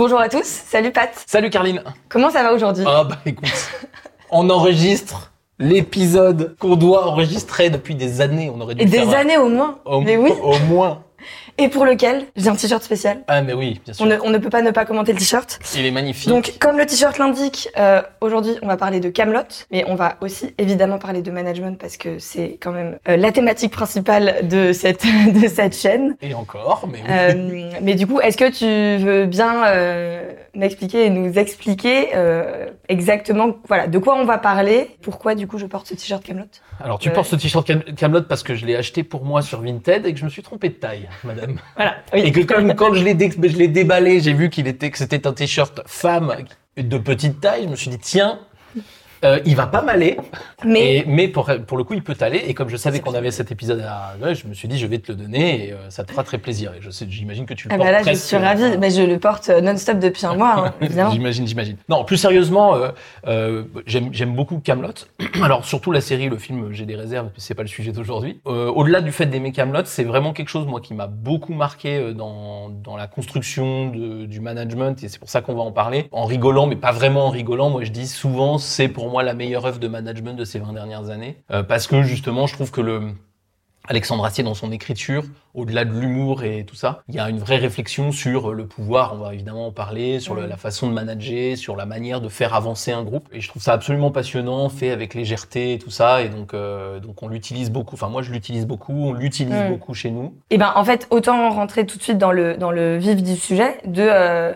[0.00, 1.10] Bonjour à tous, salut Pat.
[1.26, 1.82] Salut Carline.
[2.08, 2.84] Comment ça va aujourd'hui?
[2.88, 3.50] Ah bah écoute,
[4.30, 8.50] on enregistre l'épisode qu'on doit enregistrer depuis des années.
[8.50, 9.78] On aurait dû Et le faire des années au moins.
[9.84, 10.32] Au, Mais oui.
[10.42, 11.02] au moins.
[11.62, 13.18] Et pour lequel j'ai un t-shirt spécial.
[13.28, 14.04] Ah mais oui, bien sûr.
[14.04, 15.58] On ne, on ne peut pas ne pas commenter le t-shirt.
[15.76, 16.28] Il est magnifique.
[16.28, 19.40] Donc, comme le t-shirt l'indique, euh, aujourd'hui, on va parler de Camelot,
[19.70, 23.30] mais on va aussi évidemment parler de management parce que c'est quand même euh, la
[23.30, 25.04] thématique principale de cette
[25.34, 26.16] de cette chaîne.
[26.22, 27.08] Et encore, mais oui.
[27.10, 29.50] Euh, mais du coup, est-ce que tu veux bien
[30.54, 32.08] m'expliquer et nous expliquer
[32.88, 36.44] exactement, voilà, de quoi on va parler, pourquoi du coup je porte ce t-shirt Camelot?
[36.82, 39.60] Alors tu portes ce t-shirt Cam- Camelot parce que je l'ai acheté pour moi sur
[39.60, 41.49] Vinted et que je me suis trompé de taille, madame.
[41.76, 41.96] Voilà.
[42.12, 44.98] Et que comme quand je l'ai dé- je l'ai déballé, j'ai vu qu'il était que
[44.98, 46.34] c'était un t-shirt femme
[46.76, 48.38] de petite taille, je me suis dit tiens,
[49.24, 50.16] euh, il va pas m'aller.
[50.64, 52.38] Mais Et, mais pour, pour le coup, il peut t'aller.
[52.46, 54.86] Et comme je savais qu'on avait cet épisode à ouais, je me suis dit, je
[54.86, 56.72] vais te le donner et euh, ça te fera très plaisir.
[56.74, 58.62] Et j'imagine que tu le ah portes bah là, je suis ravie.
[58.62, 61.10] euh, Mais je le porte euh, non-stop depuis un mois, hein.
[61.12, 61.76] J'imagine, j'imagine.
[61.88, 62.76] Non, plus sérieusement,
[63.26, 64.92] euh, j'aime, beaucoup Camelot.
[65.42, 68.40] Alors surtout la série, le film, j'ai des réserves, mais c'est pas le sujet d'aujourd'hui.
[68.44, 72.68] Au-delà du fait d'aimer Camelot, c'est vraiment quelque chose moi qui m'a beaucoup marqué dans
[72.68, 76.08] dans la construction de, du management et c'est pour ça qu'on va en parler.
[76.12, 77.70] En rigolant, mais pas vraiment en rigolant.
[77.70, 80.72] Moi, je dis souvent, c'est pour moi la meilleure œuvre de management de ces 20
[80.72, 83.12] dernières années, Euh, parce que justement, je trouve que le
[83.88, 87.38] Alexandre Astier, dans son écriture, au-delà de l'humour et tout ça, il y a une
[87.38, 90.92] vraie réflexion sur le pouvoir, on va évidemment en parler, sur le- la façon de
[90.92, 93.26] manager, sur la manière de faire avancer un groupe.
[93.32, 96.22] Et je trouve ça absolument passionnant, fait avec légèreté et tout ça.
[96.22, 97.94] Et donc, euh, donc on l'utilise beaucoup.
[97.96, 98.92] Enfin, moi, je l'utilise beaucoup.
[98.92, 100.34] On l'utilise beaucoup chez nous.
[100.50, 103.34] Et ben, en fait, autant rentrer tout de suite dans le dans le vif du
[103.34, 104.52] sujet de euh,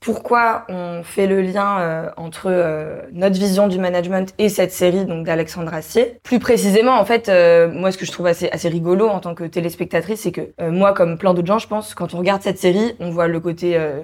[0.00, 5.04] pourquoi on fait le lien euh, entre euh, notre vision du management et cette série
[5.04, 6.18] donc d'Alexandre Astier.
[6.22, 9.34] Plus précisément, en fait, euh, moi, ce que je trouve assez assez rigolo en tant
[9.34, 12.42] que téléspectatrice, c'est que euh, moi, comme plein d'autres gens, je pense, quand on regarde
[12.42, 14.00] cette série, on voit le côté euh,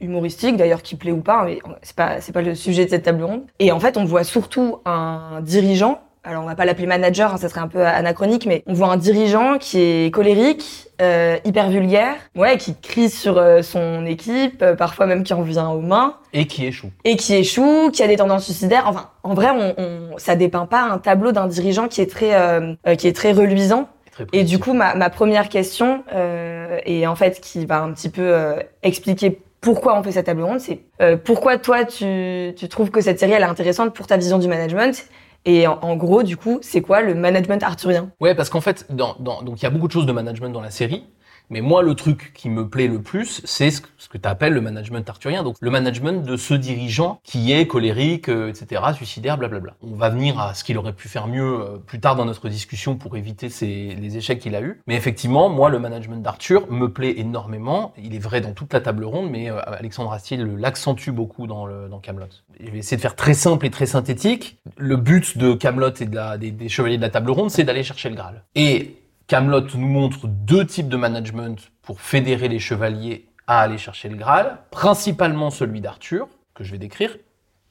[0.00, 3.22] humoristique d'ailleurs qui plaît ou pas mais c'est pas pas le sujet de cette table
[3.22, 7.34] ronde et en fait on voit surtout un dirigeant alors on va pas l'appeler manager,
[7.34, 11.36] hein, ça serait un peu anachronique, mais on voit un dirigeant qui est colérique, euh,
[11.44, 15.70] hyper vulgaire, ouais, qui crie sur euh, son équipe, euh, parfois même qui en vient
[15.70, 16.90] aux mains, Et qui échoue.
[17.04, 18.84] et qui échoue, qui a des tendances suicidaires.
[18.86, 22.34] Enfin, en vrai, on, on, ça dépeint pas un tableau d'un dirigeant qui est très,
[22.34, 23.88] euh, euh, qui est très reluisant.
[24.32, 28.10] Et du coup, ma, ma première question, euh, et en fait qui va un petit
[28.10, 32.68] peu euh, expliquer pourquoi on fait cette table ronde, c'est euh, pourquoi toi tu, tu
[32.68, 35.06] trouves que cette série elle est intéressante pour ta vision du management
[35.44, 38.10] et en, gros, du coup, c'est quoi le management arthurien?
[38.20, 41.04] Ouais, parce qu'en fait, il y a beaucoup de choses de management dans la série.
[41.50, 44.60] Mais moi, le truc qui me plaît le plus, c'est ce, que- tu appelles le
[44.60, 45.42] management arthurien.
[45.42, 49.74] Donc, le management de ce dirigeant qui est colérique, euh, etc., suicidaire, blablabla.
[49.82, 52.48] On va venir à ce qu'il aurait pu faire mieux euh, plus tard dans notre
[52.48, 54.80] discussion pour éviter les échecs qu'il a eus.
[54.86, 57.92] Mais effectivement, moi, le management d'Arthur me plaît énormément.
[58.02, 61.66] Il est vrai dans toute la table ronde, mais euh, Alexandre Astier l'accentue beaucoup dans,
[61.66, 62.26] le, dans Camelot.
[62.60, 64.58] Je vais essayer de faire très simple et très synthétique.
[64.78, 67.64] Le but de Camelot et de la, des, des chevaliers de la table ronde, c'est
[67.64, 68.44] d'aller chercher le Graal.
[68.54, 74.08] Et Camelot nous montre deux types de management pour fédérer les chevaliers à aller chercher
[74.08, 77.16] le Graal, principalement celui d'Arthur, que je vais décrire,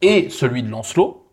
[0.01, 1.27] et celui de Lancelot,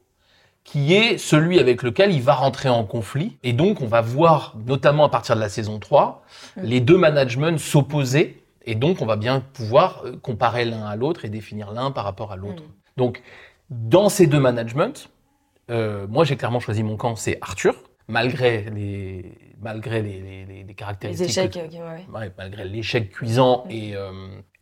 [0.64, 3.38] qui est celui avec lequel il va rentrer en conflit.
[3.42, 6.22] Et donc, on va voir, notamment à partir de la saison 3,
[6.56, 6.62] Mm.
[6.62, 8.42] les deux managements s'opposer.
[8.66, 12.04] Et donc, on va bien pouvoir euh, comparer l'un à l'autre et définir l'un par
[12.04, 12.62] rapport à l'autre.
[12.98, 13.22] Donc,
[13.70, 14.92] dans ces deux managements,
[15.70, 17.74] euh, moi, j'ai clairement choisi mon camp, c'est Arthur,
[18.08, 21.28] malgré les, malgré les, les, les- caractéristiques.
[21.30, 22.20] échecs, que- qui- ouais, ouais.
[22.20, 24.12] Ouais, malgré l'échec cuisant et, euh,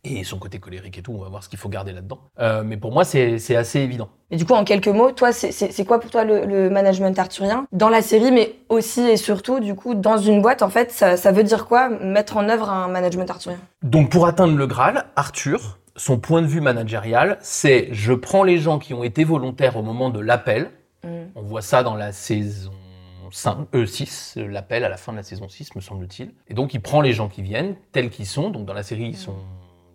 [0.03, 2.19] et son côté colérique et tout, on va voir ce qu'il faut garder là-dedans.
[2.39, 4.09] Euh, mais pour moi, c'est assez évident.
[4.31, 7.67] Et du coup, en quelques mots, toi, c'est- quoi pour toi le, le management arthurien
[7.71, 11.17] dans la série, mais aussi et surtout, du coup, dans une boîte, en fait, ça,
[11.17, 13.59] ça veut dire quoi mettre en œuvre un management arthurien?
[13.83, 18.57] Donc pour atteindre le Graal, Arthur, son point de vue managérial, c'est je prends les
[18.57, 20.71] gens qui ont été volontaires au moment de l'appel.
[21.03, 21.09] Mm.
[21.35, 22.71] On voit ça dans la saison
[23.31, 26.33] 5, euh, 6, euh, l'appel à la fin de la saison 6, me semble-t-il.
[26.47, 28.49] Et donc il prend les gens qui viennent, tels qu'ils sont.
[28.49, 29.35] Donc dans la série, ils sont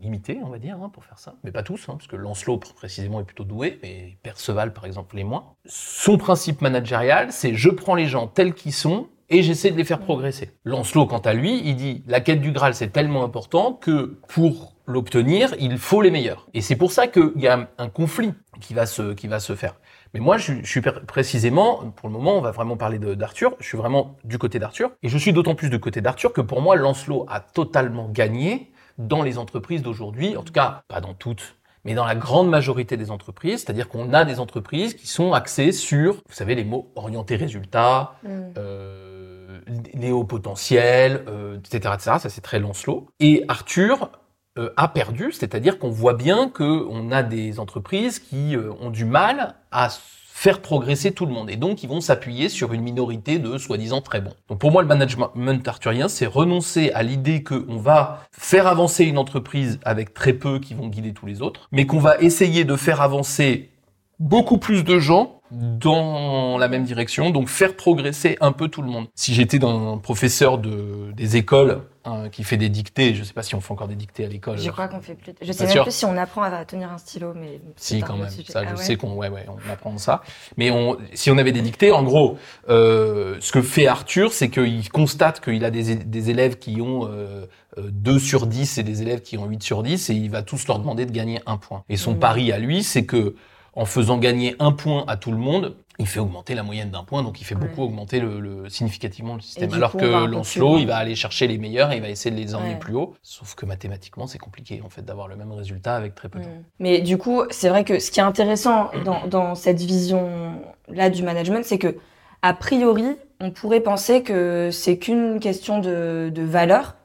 [0.00, 1.37] limités, on va dire, hein, pour faire ça.
[1.44, 5.16] Mais pas tous, hein, parce que Lancelot, précisément, est plutôt doué, mais Perceval, par exemple,
[5.16, 5.54] les moins.
[5.66, 9.84] Son principe managérial, c'est je prends les gens tels qu'ils sont et j'essaie de les
[9.84, 10.51] faire progresser.
[10.65, 14.74] Lancelot, quant à lui, il dit la quête du Graal, c'est tellement important que pour
[14.86, 16.48] l'obtenir, il faut les meilleurs.
[16.53, 19.54] Et c'est pour ça qu'il y a un conflit qui va se, qui va se
[19.54, 19.77] faire.
[20.14, 23.54] Mais moi, je, je suis pr- précisément, pour le moment, on va vraiment parler d'Arthur,
[23.60, 26.41] je suis vraiment du côté d'Arthur, et je suis d'autant plus du côté d'Arthur que
[26.42, 31.14] pour moi, Lancelot a totalement gagné dans les entreprises d'aujourd'hui, en tout cas, pas dans
[31.14, 35.32] toutes, mais dans la grande majorité des entreprises, c'est-à-dire qu'on a des entreprises qui sont
[35.32, 38.28] axées sur, vous savez, les mots orientés résultats, Mm.
[38.58, 39.58] euh,
[39.94, 42.16] les hauts potentiels, euh, etc., etc.
[42.20, 43.08] Ça, c'est très Lancelot.
[43.20, 44.10] Et Arthur
[44.59, 49.04] euh, a perdu, c'est-à-dire qu'on voit bien qu'on a des entreprises qui euh, ont du
[49.04, 49.89] mal à
[50.33, 51.51] faire progresser tout le monde.
[51.51, 54.34] Et donc, ils vont s'appuyer sur une minorité de soi-disant très bons.
[54.49, 59.19] Donc, pour moi, le management arthurien, c'est renoncer à l'idée qu'on va faire avancer une
[59.19, 62.77] entreprise avec très peu qui vont guider tous les autres, mais qu'on va essayer de
[62.77, 63.71] faire avancer
[64.19, 68.89] beaucoup plus de gens dans la même direction, donc faire progresser un peu tout le
[68.89, 69.07] monde.
[69.15, 73.43] Si j'étais un professeur de, des écoles hein, qui fait des dictées, je sais pas
[73.43, 74.59] si on fait encore des dictées à l'école.
[74.59, 75.34] Je crois qu'on fait plus.
[75.43, 78.31] Je sais même plus si on apprend à tenir un stylo, mais si quand même.
[78.31, 80.22] Ça, je ah sais qu'on ouais, ouais, on apprend ça.
[80.57, 82.39] Mais on, si on avait des dictées, en gros,
[82.71, 87.07] euh, ce que fait Arthur, c'est qu'il constate qu'il a des, des, élèves qui ont
[87.07, 87.47] euh,
[87.77, 90.66] 2 sur 10 et des élèves qui ont 8 sur 10 et il va tous
[90.66, 91.84] leur demander de gagner un point.
[91.91, 92.19] Et son mmh.
[92.19, 93.34] pari à lui, c'est que
[93.74, 97.04] en faisant gagner un point à tout le monde, il fait augmenter la moyenne d'un
[97.04, 99.72] point, donc il fait beaucoup augmenter le, significativement le système.
[99.72, 102.54] Alors que Lancelot, il va aller chercher les meilleurs et il va essayer de les
[102.54, 103.15] emmener plus haut.
[103.22, 106.45] Sauf que mathématiquement, c'est compliqué en fait d'avoir le même résultat avec très peu de
[106.45, 106.51] temps.
[106.51, 106.65] Mm.
[106.80, 111.22] Mais du coup, c'est vrai que ce qui est intéressant dans, dans cette vision-là du
[111.22, 111.97] management, c'est que
[112.42, 116.97] a priori, on pourrait penser que c'est qu'une question de, de valeur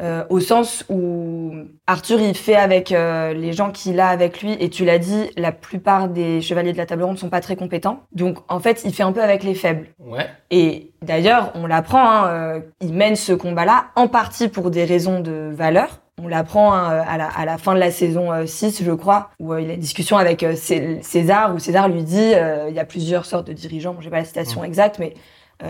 [0.00, 1.52] euh, au sens où
[1.86, 5.30] Arthur il fait avec euh, les gens qu'il a avec lui et tu l'as dit
[5.36, 8.00] la plupart des chevaliers de la table ronde sont pas très compétents.
[8.12, 9.88] Donc en fait il fait un peu avec les faibles.
[9.98, 10.26] Ouais.
[10.50, 14.84] Et d'ailleurs on l'apprend hein, euh, il mène ce combat là en partie pour des
[14.84, 16.00] raisons de valeur.
[16.22, 19.56] On l'apprend hein, à, la, à, la, fin de la saison 6, je crois, où
[19.56, 22.32] il a une discussion avec César, où César lui dit
[22.68, 24.66] il y a plusieurs sortes de dirigeants, bon, j'ai pas la citation mmh.
[24.66, 25.18] exacte, mais euh,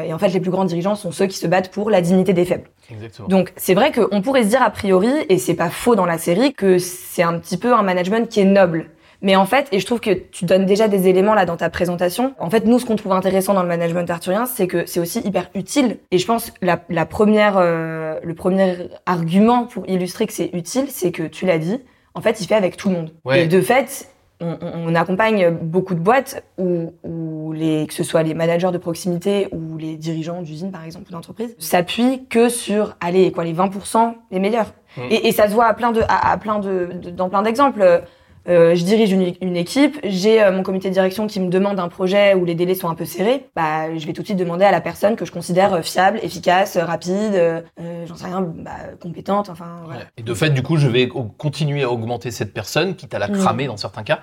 [0.05, 2.33] et en fait, les plus grands dirigeants sont ceux qui se battent pour la dignité
[2.33, 2.69] des faibles.
[2.91, 3.29] Exactement.
[3.29, 6.19] Donc, c'est vrai qu'on pourrait se dire a priori, et c'est pas faux dans la
[6.19, 8.91] série, que c'est un petit peu un management qui est noble.
[9.23, 11.71] Mais en fait, et je trouve que tu donnes déjà des éléments là dans ta
[11.71, 12.35] présentation.
[12.41, 15.21] En fait, nous, ce qu'on trouve intéressant dans le management arthurien, c'est que c'est aussi
[15.21, 15.99] hyper utile.
[16.11, 20.87] Et je pense la, la première, euh, le premier argument pour illustrer que c'est utile,
[20.89, 21.81] c'est que tu l'as dit.
[22.15, 23.13] En fait, il fait avec tout le monde.
[23.25, 23.45] Ouais.
[23.45, 24.09] Et de fait,
[24.43, 29.79] on, accompagne beaucoup de boîtes où, les, que ce soit les managers de proximité ou
[29.79, 34.41] les dirigeants d'usines, par exemple, ou d'entreprise, s'appuient que sur, allez, quoi, les 20% les
[34.41, 34.73] meilleurs.
[34.97, 35.01] Mmh.
[35.11, 38.03] Et, ça se voit à plein de, à, plein de, dans plein d'exemples.
[38.49, 41.89] Euh, je dirige une, équipe, j'ai euh, mon comité de direction qui me demande un
[41.89, 44.65] projet où les délais sont un peu serrés, bah, je vais tout de suite demander
[44.65, 47.63] à la personne que je considère euh, fiable, efficace, rapide,
[48.07, 50.03] j'en sais rien, bah, compétente, enfin voilà.
[50.17, 51.09] Et de fait, du coup, je vais
[51.39, 54.21] continuer à augmenter cette personne, quitte à la cramer dans certains cas.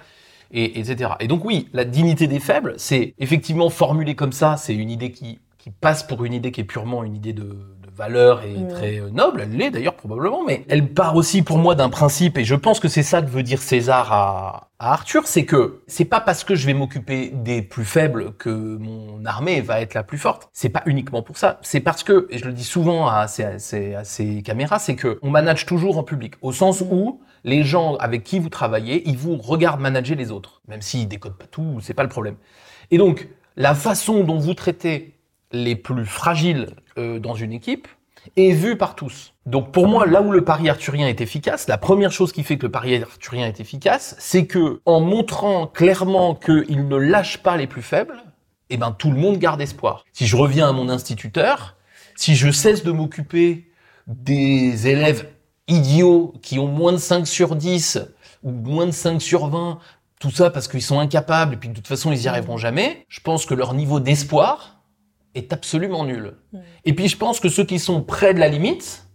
[0.51, 1.11] Et, etc.
[1.19, 5.11] Et donc oui, la dignité des faibles, c'est effectivement formulé comme ça, c'est une idée
[5.11, 7.55] qui, qui passe pour une idée qui est purement une idée de,
[7.99, 11.75] valeur et très euh, noble, elle l'est d'ailleurs probablement, mais elle part aussi pour moi
[11.75, 15.27] d'un principe, et je pense que c'est ça que veut dire César à, à Arthur,
[15.27, 19.59] c'est que c'est pas parce que je vais m'occuper des plus faibles que mon armée
[19.59, 20.49] va être la plus forte.
[20.53, 21.59] C'est pas uniquement pour ça.
[21.61, 25.19] C'est parce que, et je le dis souvent à ces, à ces, caméras, c'est que
[25.21, 29.17] on manage toujours en public, au sens où les gens avec qui vous travaillez, ils
[29.17, 32.35] vous regardent manager les autres, même s'ils décodent pas tout, c'est pas le problème.
[32.91, 35.18] Et donc, la façon dont vous traitez
[35.51, 36.67] les plus fragiles
[36.97, 37.87] euh, dans une équipe
[38.35, 39.33] est vue par tous.
[39.45, 42.57] Donc pour moi, là où le pari arthurien est efficace, la première chose qui fait
[42.57, 47.57] que le pari arthurien est efficace, c'est que en montrant clairement qu'il ne lâche pas
[47.57, 48.17] les plus faibles,
[48.69, 50.05] eh ben tout le monde garde espoir.
[50.13, 51.75] Si je reviens à mon instituteur,
[52.15, 53.67] si je cesse de m'occuper
[54.07, 55.27] des élèves
[55.67, 57.99] idiots qui ont moins de 5 sur 10
[58.43, 59.79] ou moins de 5 sur 20,
[60.19, 63.05] tout ça parce qu'ils sont incapables et puis de toute façon ils y arriveront jamais,
[63.07, 64.78] je pense que leur niveau d'espoir
[65.35, 66.33] est absolument nul.
[66.85, 69.05] Et puis je pense que ceux qui sont près de la limite,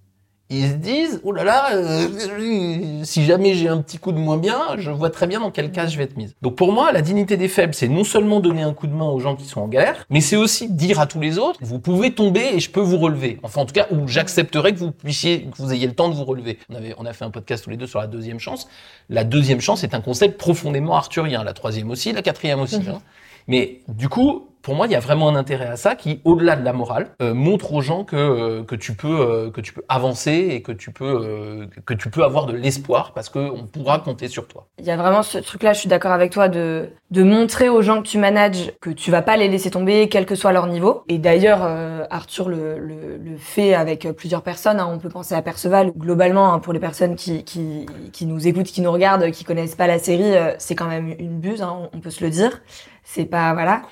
[0.50, 4.36] ils se disent oh là là, euh, si jamais j'ai un petit coup de moins
[4.36, 6.34] bien, je vois très bien dans quel cas je vais être mise.
[6.42, 9.06] Donc pour moi, la dignité des faibles, c'est non seulement donner un coup de main
[9.06, 11.78] aux gens qui sont en galère, mais c'est aussi dire à tous les autres vous
[11.78, 13.38] pouvez tomber et je peux vous relever.
[13.42, 16.14] Enfin en tout cas, où j'accepterai que vous puissiez, que vous ayez le temps de
[16.14, 16.58] vous relever.
[16.68, 18.68] On avait, on a fait un podcast tous les deux sur la deuxième chance.
[19.08, 21.42] La deuxième chance est un concept profondément arthurien.
[21.42, 22.76] La troisième aussi, la quatrième aussi.
[22.76, 23.00] Hein.
[23.48, 26.56] Mais du coup, pour moi, il y a vraiment un intérêt à ça qui, au-delà
[26.56, 29.74] de la morale, euh, montre aux gens que euh, que tu peux euh, que tu
[29.74, 33.66] peux avancer et que tu peux que tu peux avoir de l'espoir parce que on
[33.66, 34.66] pourra compter sur toi.
[34.78, 35.74] Il y a vraiment ce truc-là.
[35.74, 39.10] Je suis d'accord avec toi de de montrer aux gens que tu manages que tu
[39.10, 41.04] vas pas les laisser tomber, quel que soit leur niveau.
[41.08, 41.62] Et d'ailleurs,
[42.10, 44.80] Arthur le, le, le, fait avec plusieurs personnes.
[44.80, 44.88] Hein.
[44.90, 45.92] On peut penser à Perceval.
[45.94, 49.76] Globalement, hein, pour les personnes qui, qui qui nous écoutent, qui nous regardent, qui connaissent
[49.76, 51.60] pas la série, c'est quand même une buse.
[51.60, 52.62] Hein, on peut se le dire.
[53.02, 53.82] C'est pas voilà.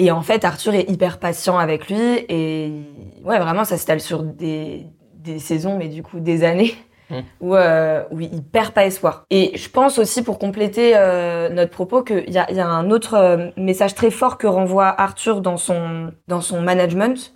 [0.00, 2.72] Et en fait, Arthur est hyper patient avec lui et
[3.22, 6.74] ouais, vraiment, ça s'étale sur des, des saisons, mais du coup des années.
[7.10, 7.16] Mmh.
[7.40, 9.26] Où, euh, où il perd pas espoir.
[9.30, 12.90] Et je pense aussi, pour compléter euh, notre propos, qu'il y a, y a un
[12.92, 17.34] autre euh, message très fort que renvoie Arthur dans son, dans son management.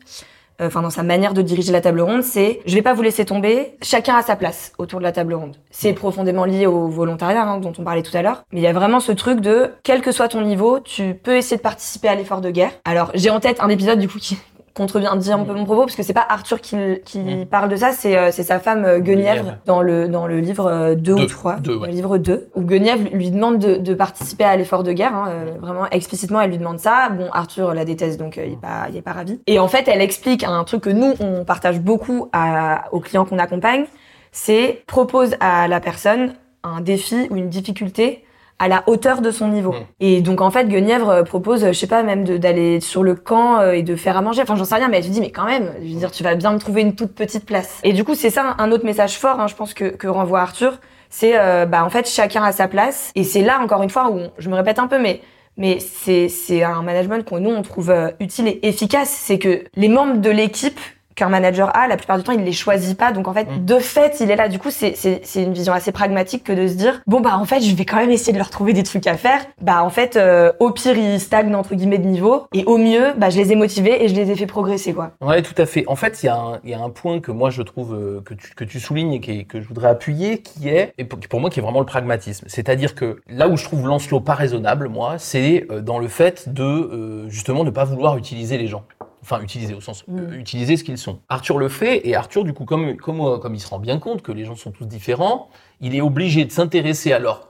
[0.61, 3.25] Enfin dans sa manière de diriger la table ronde, c'est je vais pas vous laisser
[3.25, 5.57] tomber, chacun a sa place autour de la table ronde.
[5.71, 8.69] C'est profondément lié au volontariat hein, dont on parlait tout à l'heure, mais il y
[8.69, 12.09] a vraiment ce truc de quel que soit ton niveau, tu peux essayer de participer
[12.09, 12.73] à l'effort de guerre.
[12.85, 14.39] Alors j'ai en tête un épisode du coup qui
[14.75, 17.47] contrevient dire un peu mon propos parce que c'est pas Arthur qui, qui Mm.
[17.47, 20.95] parle de ça, c'est euh, c'est sa femme euh, Guenièvre dans le dans le livre
[20.95, 21.27] 2 ou Deux.
[21.27, 21.87] 3, Deux, ouais.
[21.89, 25.29] le livre 2 où Guenièvre lui demande de, de participer à l'effort de guerre hein,
[25.29, 27.09] euh, vraiment explicitement elle lui demande ça.
[27.11, 29.41] Bon Arthur la déteste donc euh, il est pas il est pas ravi.
[29.47, 33.25] Et en fait, elle explique un truc que nous on partage beaucoup à, aux clients
[33.25, 33.85] qu'on accompagne,
[34.33, 36.33] c'est propose à la personne
[36.65, 38.25] un défi ou une difficulté
[38.65, 39.73] à la hauteur de son niveau.
[39.73, 39.77] Mm.
[40.01, 43.15] Et donc en fait, Guenièvre euh, propose, euh, je sais pas, même d'aller sur le
[43.15, 44.41] camp euh, et de faire à manger.
[44.43, 46.23] Enfin, j'en sais rien, mais elle te dit, mais quand même, je veux dire, tu
[46.23, 47.79] vas bien me trouver une toute petite place.
[47.85, 50.41] Et du coup, c'est ça un autre message fort, hein, je pense que, que renvoie
[50.41, 50.79] Arthur,
[51.11, 53.13] c'est euh, bah en fait chacun a sa place.
[53.15, 55.21] Et c'est là encore une fois où on- je me répète un peu, mais
[55.57, 59.11] mais c'est c'est un management qu'on nous on trouve euh, utile et efficace.
[59.11, 60.81] C'est que les membres de l'équipe
[61.15, 63.13] qu'un manager a, la plupart du temps, il les choisit pas.
[63.13, 63.65] Donc en fait, Mm.
[63.65, 64.49] de fait, il est là.
[64.49, 64.95] Du coup, c'est
[65.37, 67.97] une vision assez pragmatique que de se dire bon bah en fait, je vais quand
[67.97, 69.41] même essayer de leur trouver des trucs à faire.
[69.61, 73.13] Bah en fait, euh, au pire, ils stagnent entre guillemets de niveau, et au mieux,
[73.17, 75.13] bah je les ai motivés et je les ai fait progresser quoi.
[75.21, 75.85] Ouais, tout à fait.
[75.87, 77.95] En fait, il y, a un- il y a un point que moi je trouve
[77.95, 81.19] euh, que tu, que tu soulignes et que je voudrais appuyer, qui est, et pour,
[81.21, 82.47] pour moi, qui est vraiment le pragmatisme.
[82.49, 86.49] C'est-à-dire que là où je trouve Lancelot pas raisonnable, moi, c'est euh, dans le fait
[86.53, 88.85] de euh, justement ne pas vouloir utiliser les gens.
[89.25, 90.19] Enfin, utiliser au sens Mm.
[90.19, 91.19] euh, utiliser ce qu'ils sont.
[91.31, 93.99] Arthur le fait et Arthur, du coup, comme, comme, euh, comme il se rend bien
[93.99, 95.49] compte que les gens sont tous différents,
[95.81, 97.49] il est obligé de s'intéresser à leur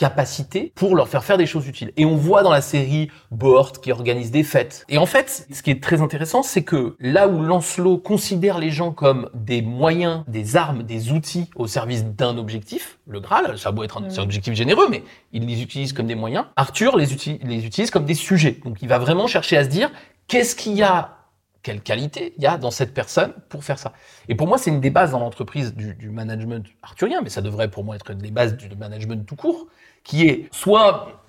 [0.00, 1.92] capacité pour leur faire faire des choses utiles.
[1.98, 4.86] Et on voit dans la série Boort qui organise des fêtes.
[4.88, 8.70] Et en fait, ce qui est très intéressant, c'est que là où Lancelot considère les
[8.70, 13.72] gens comme des moyens, des armes, des outils au service d'un objectif, le Graal, ça
[13.72, 14.18] beau être un, Mm.
[14.18, 15.02] un objectif généreux, mais
[15.32, 16.46] il les utilise comme des moyens.
[16.56, 18.56] Arthur les, uti- les utilise comme des sujets.
[18.64, 19.90] Donc il va vraiment chercher à se dire,
[20.28, 21.16] qu'est-ce qu'il y a
[21.62, 23.92] quelle qualité il y a dans cette personne pour faire ça?
[24.30, 27.42] Et pour moi, c'est une des bases dans l'entreprise du, du management arthurien, mais ça
[27.42, 29.66] devrait pour moi être une des bases du management tout court,
[30.04, 31.20] qui est soit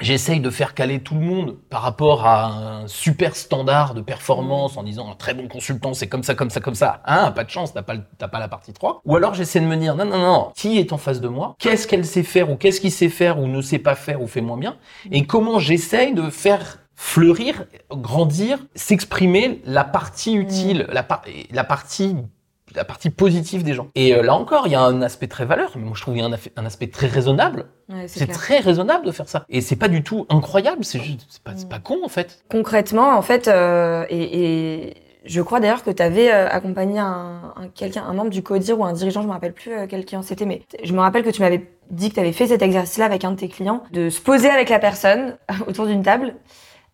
[0.00, 4.76] j'essaye de faire caler tout le monde par rapport à un super standard de performance
[4.78, 7.02] en disant un très bon consultant, c'est comme ça, comme ça, comme ça.
[7.04, 9.02] Hein, pas de chance, t'as pas, pas la partie 3.
[9.04, 11.54] Ou alors j'essaie de me dire, non, non, non, qui est en face de moi?
[11.58, 14.26] Qu'est-ce qu'elle sait faire ou qu'est-ce qu'il sait faire ou ne sait pas faire ou
[14.26, 14.76] fait moins bien?
[15.12, 22.16] Et comment j'essaye de faire fleurir, grandir, s'exprimer la partie utile, la, par- la partie
[22.74, 23.88] la partie positive des gens.
[23.94, 26.14] Et euh, là encore, il y a un aspect très valeur, mais moi je trouve
[26.14, 27.66] qu'il y a un, aspect très raisonnable.
[27.88, 29.44] Ouais, C'est très raisonnable de faire ça.
[29.48, 32.44] Et c'est pas du tout incroyable, c'est juste, c'est pas, c'est pas con en fait.
[32.50, 37.68] Concrètement, en fait, euh, et, et je crois d'ailleurs que tu avais accompagné un, un,
[37.68, 40.22] quelqu'un, un membre du CODIR ou un dirigeant, je me rappelle plus euh, quel client
[40.22, 43.04] c'était, mais je me rappelle que tu m'avais dit que tu avais fait cet exercice-là
[43.04, 45.36] avec un de tes clients, de se poser avec la personne
[45.66, 46.34] autour d'une table,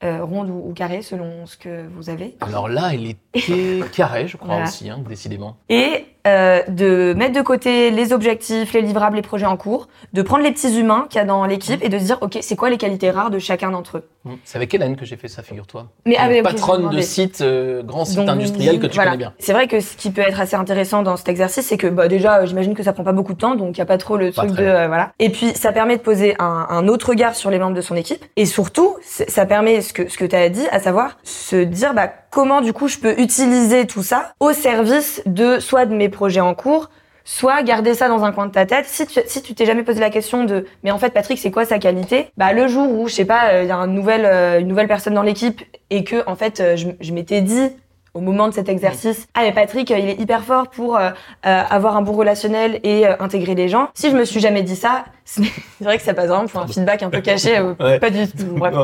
[0.05, 4.29] euh, ronde ou, ou carrée, selon ce que vous avez, Alors là, il était carré,
[4.29, 4.65] je crois Voilà.
[4.65, 5.57] aussi, hein, décidément.
[5.69, 10.23] et euh, de mettre de côté les objectifs, les livrables, les projets en cours, de
[10.23, 12.57] prendre les petits humains qu'il y a dans l'équipe et de se dire, ok, c'est
[12.57, 14.09] quoi les qualités rares de chacun d'entre eux?
[14.45, 15.87] C'est avec Hélène que j'ai fait ça, figure-toi.
[16.05, 19.13] Mais ah, ok, je patronne de site, euh, grand site Donc, industriel que tu voilà.
[19.13, 19.33] connais bien.
[19.39, 22.09] C'est vrai que ce qui peut être assez intéressant dans cet exercice, c'est que bah,
[22.09, 23.99] déjà, euh, j'imagine que ça prend pas beaucoup de temps, donc il y a pas
[23.99, 25.13] trop le Pas truc de euh, voilà.
[25.19, 27.95] Et puis ça permet de poser un, un autre regard sur les membres de son
[27.95, 31.57] équipe, et surtout, ça permet ce que ce que tu as dit, à savoir se
[31.57, 35.95] dire bah comment du coup je peux utiliser tout ça au service de soit de
[35.95, 36.91] mes projets en cours,
[37.25, 38.87] soit garder ça dans un coin de ta tête.
[38.87, 41.79] Si tu t'es jamais posé la question de mais en fait Patrick c'est quoi sa
[41.79, 42.31] qualité?
[42.37, 44.69] Bah le jour où je sais pas euh, il y a une nouvelle euh, une
[44.69, 47.71] nouvelle personne dans l'équipe et que en fait euh, je m'étais dit
[48.17, 51.11] au moment de cet exercice ah mais Patrick il est hyper fort pour euh,
[51.47, 53.89] euh, avoir un bon relationnel et euh, intégrer les gens.
[53.95, 55.43] Si je me suis jamais dit ça, c'est
[55.81, 57.99] vrai que ça passe vraiment pour un feedback un peu caché euh, Ouais.
[57.99, 58.55] pas du tout.
[58.57, 58.75] Bref.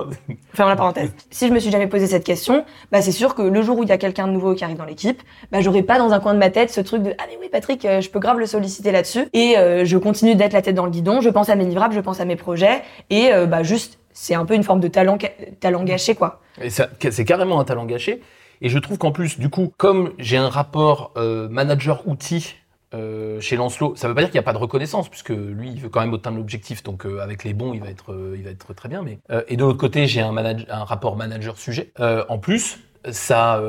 [0.54, 1.12] Ferme la parenthèse.
[1.30, 3.82] Si je me suis jamais posé cette question, bah c'est sûr que le jour où
[3.82, 6.20] il y a quelqu'un de nouveau qui arrive dans l'équipe, bah j'aurais pas dans un
[6.20, 8.46] coin de ma tête ce truc de ah mais oui Patrick, je peux grave le
[8.46, 11.64] solliciter là-dessus et je continue d'être la tête dans le guidon, je pense à mes
[11.64, 14.88] livrables, je pense à mes projets et bah juste c'est un peu une forme de
[14.88, 15.16] talent
[15.60, 16.40] talent gâché quoi.
[16.60, 18.20] Et c'est carrément un talent gâché.
[18.62, 22.54] Et je trouve qu'en plus, du coup, comme j'ai un rapport euh, manager-outil
[22.94, 25.72] euh, chez Lancelot, ça veut pas dire qu'il n'y a pas de reconnaissance, puisque lui,
[25.72, 28.44] il veut quand même atteindre l'objectif, donc euh, avec les bons, il va être, il
[28.44, 29.02] va être très bien.
[29.02, 31.92] Mais et de l'autre côté, j'ai un, un rapport manager-sujet.
[32.28, 32.78] En plus,
[33.10, 33.60] ça,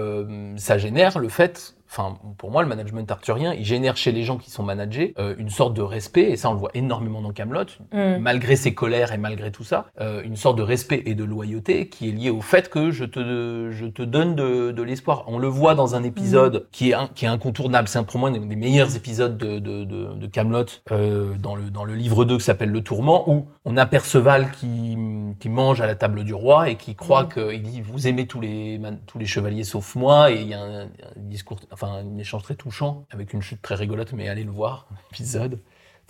[0.57, 4.37] ça génère le fait enfin pour moi le management arthurien, il génère chez les gens
[4.37, 7.31] qui sont managés euh, une sorte de respect et ça on le voit énormément dans
[7.31, 8.17] Camelot, Mm.
[8.19, 11.87] malgré ses colères et malgré tout ça, euh, une sorte de respect et de loyauté
[11.89, 15.25] qui est liée au fait que je te je te donne de, de l'espoir.
[15.27, 18.19] On le voit dans un épisode qui est un- qui est incontournable, c'est un- pour
[18.19, 21.93] moi un des meilleurs épisodes de de de, de Camelot euh, dans le dans le
[21.95, 24.97] livre 2 qui s'appelle Le Tourment où on a Perceval qui
[25.39, 27.29] qui mange à la table du roi et qui croit Mm.
[27.29, 30.61] qu'il dit vous aimez tous les tous les chevaliers sauf moi et il y a
[30.61, 34.43] un, un discours enfin un échange très touchant avec une chute très rigolote mais allez
[34.43, 35.59] le voir épisode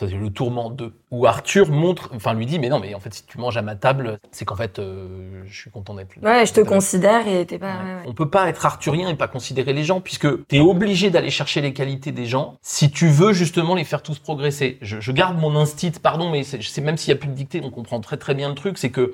[0.02, 3.14] Enfin, le tourment 2 où Arthur montre enfin lui dit mais non mais en fait
[3.14, 6.32] si tu manges à ma table c'est qu'en fait euh, je suis content d'être là
[6.40, 7.76] Ouais, je te considère et t'es pas.
[7.78, 7.84] Ouais.
[7.84, 8.04] ouais, ouais.
[8.08, 11.30] On peut pas être arthurien et pas considérer les gens, puisque tu es obligé d'aller
[11.30, 14.80] chercher les qualités des gens si tu veux justement les faire tous progresser.
[14.82, 17.62] Je, je garde mon instinct, pardon, mais c'est- même s'il y a plus de dictée,
[17.64, 19.14] on comprend très très bien le truc, c'est que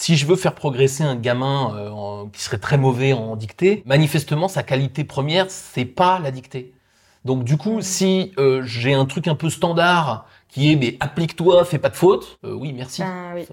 [0.00, 3.82] si je veux faire progresser un gamin euh, en- qui serait très mauvais en dictée,
[3.84, 6.72] manifestement sa qualité première, c'est pas la dictée.
[7.26, 11.64] Donc du coup, si euh, j'ai un truc un peu standard qui est mais applique-toi,
[11.66, 13.02] fais pas de faute, euh, oui merci.
[13.04, 13.46] Ah oui.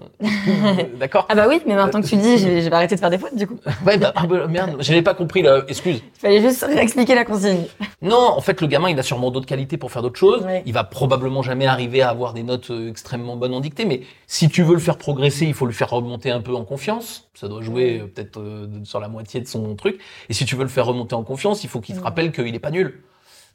[0.98, 1.26] D'accord.
[1.28, 3.18] Ah bah oui, mais maintenant que tu le dis, j'ai j'ai arrêté de faire des
[3.18, 3.58] fautes du coup.
[3.86, 5.62] Ouais, bah, ah, bah, merde, j'avais pas compris là.
[5.68, 6.00] Excuse.
[6.16, 7.66] Il fallait juste réexpliquer la consigne.
[8.00, 10.44] Non, en fait, le gamin, il a sûrement d'autres qualités pour faire d'autres choses.
[10.44, 10.62] Ouais.
[10.66, 14.02] Il va probablement jamais arriver à avoir des notes euh, extrêmement bonnes en dictée, mais
[14.28, 17.28] si tu veux le faire progresser, il faut le faire remonter un peu en confiance.
[17.34, 20.00] Ça doit jouer euh, peut-être euh, sur la moitié de son truc.
[20.28, 22.02] Et si tu veux le faire remonter en confiance, il faut qu'il Ouais.
[22.02, 23.02] rappelle qu'il est pas nul.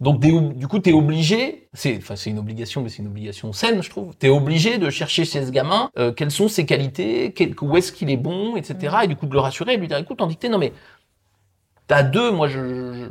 [0.01, 3.53] Donc du coup, tu es obligé, c'est enfin c'est une obligation, mais c'est une obligation
[3.53, 4.13] saine, je trouve.
[4.19, 7.77] Tu es obligé de chercher chez ce gamin euh, quelles sont ses qualités, quel- où
[7.77, 8.97] est-ce qu'il est bon, etc.
[9.03, 10.73] Et du coup de le rassurer et de lui dire écoute, en dictée, non mais
[11.88, 13.09] t'as deux, moi je-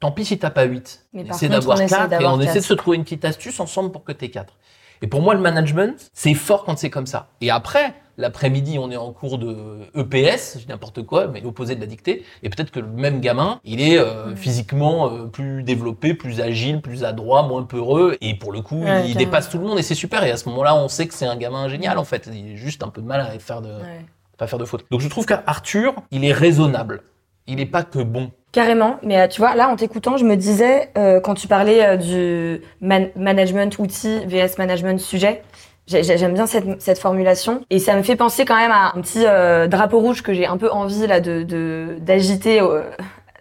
[0.00, 1.04] tant pis si t'as pas huit.
[1.12, 2.96] Mais par Essaie contre, d'avoir on essaie quatre et d'avoir on essaie de se trouver
[2.96, 4.54] une petite astuce ensemble pour que t'aies quatre.
[5.00, 7.28] Et pour moi, le management, c'est fort quand c'est comme ça.
[7.40, 11.76] Et après, l'après-midi, on est en cours de EPS, je dis n'importe quoi, mais l'opposé
[11.76, 12.24] de la dictée.
[12.42, 16.80] Et peut-être que le même gamin, il est euh, physiquement euh, plus développé, plus agile,
[16.80, 18.16] plus adroit, moins peureux.
[18.20, 20.24] Et pour le coup, Ouais, il dépasse tout le monde et c'est super.
[20.24, 22.28] Et à ce moment-là, on sait que c'est un gamin génial, en fait.
[22.32, 24.04] Il a juste un peu de mal à faire de, Ouais.
[24.36, 24.84] pas faire de faute.
[24.90, 27.02] Donc je trouve qu'Arthur, il est raisonnable.
[27.46, 28.32] Il est pas que bon.
[28.52, 31.84] Carrément, mais euh, tu vois, là en t'écoutant, je me disais, euh, quand tu parlais
[31.84, 35.42] euh, du man- management outil vs management sujet,
[35.86, 39.00] j'ai- j'ai- j'aime bien cette, formulation, et ça me fait penser quand même à un
[39.02, 42.60] petit euh, drapeau rouge que j'ai un peu envie là de d'agiter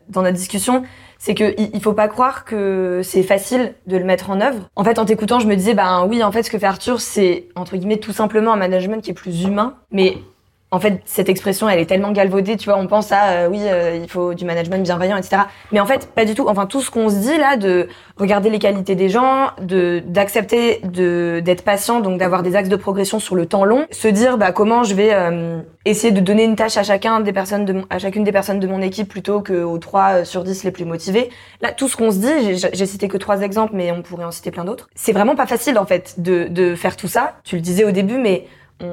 [0.10, 0.84] dans notre discussion.
[1.20, 4.70] C'est que il faut pas croire que c'est facile de le mettre en œuvre.
[4.76, 7.02] En fait, en t'écoutant, je me disais, ben oui, en fait, ce que fait Arthur,
[7.02, 10.18] c'est entre guillemets tout simplement un management qui est plus humain, mais
[10.70, 13.60] en fait, cette expression, elle est tellement galvaudée, tu vois, on pense à, euh, oui,
[13.64, 15.44] euh, il faut du management bienveillant, etc.
[15.72, 16.46] Mais en fait, pas du tout.
[16.50, 20.82] Enfin, tout ce qu'on se dit là, de regarder les qualités des gens, de d'accepter
[20.84, 24.38] de d'être patient, donc d'avoir des axes de progression sur le temps long, se dire,
[24.38, 27.72] bah, comment je vais euh, essayer de donner une tâche à chacun des personnes de
[27.72, 30.84] mon- à chacune des personnes de mon équipe plutôt qu'aux 3 sur 10 les plus
[30.84, 31.30] motivés.
[31.62, 34.32] Là, tout ce qu'on se dit, j'ai cité que trois exemples, mais on pourrait en
[34.32, 34.90] citer plein d'autres.
[34.96, 37.36] C'est vraiment pas facile, en fait, de, de faire tout ça.
[37.46, 38.48] Tu le disais au début, mais
[38.82, 38.92] on,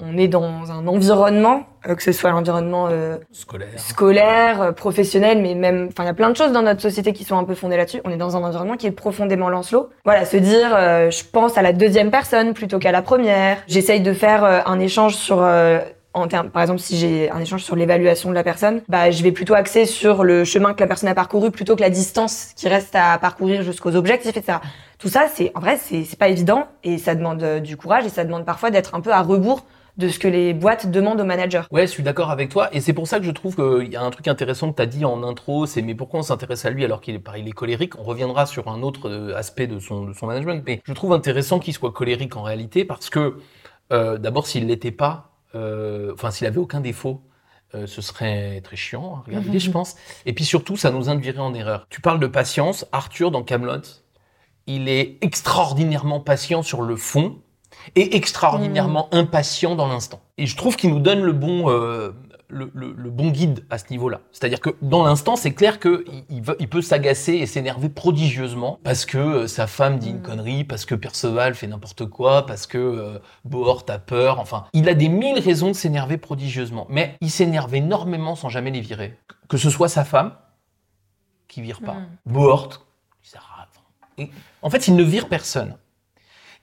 [0.00, 3.68] on est dans un environnement, euh, que ce soit l'environnement euh, Scolaire.
[3.76, 7.12] scolaire, euh, professionnel, mais même, enfin, il y a plein de choses dans notre société
[7.12, 8.00] qui sont un peu fondées là-dessus.
[8.04, 9.90] On est dans un environnement qui est profondément lancelot.
[10.04, 13.58] Voilà, se dire, euh, je pense à la deuxième personne plutôt qu'à la première.
[13.66, 15.80] J'essaye de faire euh, un échange sur euh,
[16.26, 19.54] par exemple, si j'ai un échange sur l'évaluation de la personne, bah, je vais plutôt
[19.54, 22.94] axer sur le chemin que la personne a parcouru plutôt que la distance qui reste
[22.94, 24.58] à parcourir jusqu'aux objectifs, etc.
[24.98, 28.08] Tout ça, c'est, en vrai, c'est, pas évident et ça demande euh, du courage et
[28.08, 29.64] ça demande parfois d'être un peu à rebours
[29.98, 31.62] de ce que les boîtes demandent aux managers.
[31.72, 32.68] Ouais, je suis d'accord avec toi.
[32.72, 34.82] Et c'est pour ça que je trouve qu'il y a un truc intéressant que tu
[34.82, 37.50] as dit en intro, c'est mais pourquoi on s'intéresse à lui alors qu'il est est
[37.52, 37.98] colérique?
[37.98, 40.62] On reviendra sur un autre euh, aspect de son, management.
[40.66, 43.38] Mais je trouve intéressant qu'il soit colérique en réalité parce que,
[43.92, 47.22] euh, d'abord, s'il l'était pas, enfin, s'il avait aucun défaut,
[47.74, 49.96] euh, ce serait très chiant à regarder, je pense.
[50.24, 51.86] Et puis surtout, ça nous induirait en erreur.
[51.90, 52.86] Tu parles de patience.
[52.92, 53.82] Arthur, dans Camelot,
[54.66, 57.38] il est extraordinairement patient sur le fond
[57.94, 60.20] et extraordinairement impatient dans l'instant.
[60.38, 62.12] Et je trouve qu'il nous donne le bon, euh,
[62.50, 64.20] le, le- le bon guide à ce niveau-là.
[64.32, 69.18] C'est-à-dire que dans l'instant, c'est clair qu'il il, peut s'agacer et s'énerver prodigieusement parce que
[69.18, 70.22] euh, sa femme dit une Mm.
[70.22, 74.40] connerie, parce que Perceval fait n'importe quoi, parce que euh, Bohort a peur.
[74.40, 76.86] Enfin, il a des mille raisons de s'énerver prodigieusement.
[76.88, 79.18] Mais il s'énerve énormément sans jamais les virer.
[79.48, 80.32] Que ce soit sa femme,
[81.48, 81.94] qui vire pas.
[81.94, 82.06] Mm.
[82.26, 82.86] Bohort,
[83.22, 83.82] qui sert à- enfin,
[84.18, 84.30] et
[84.62, 85.76] en fait, il ne vire personne.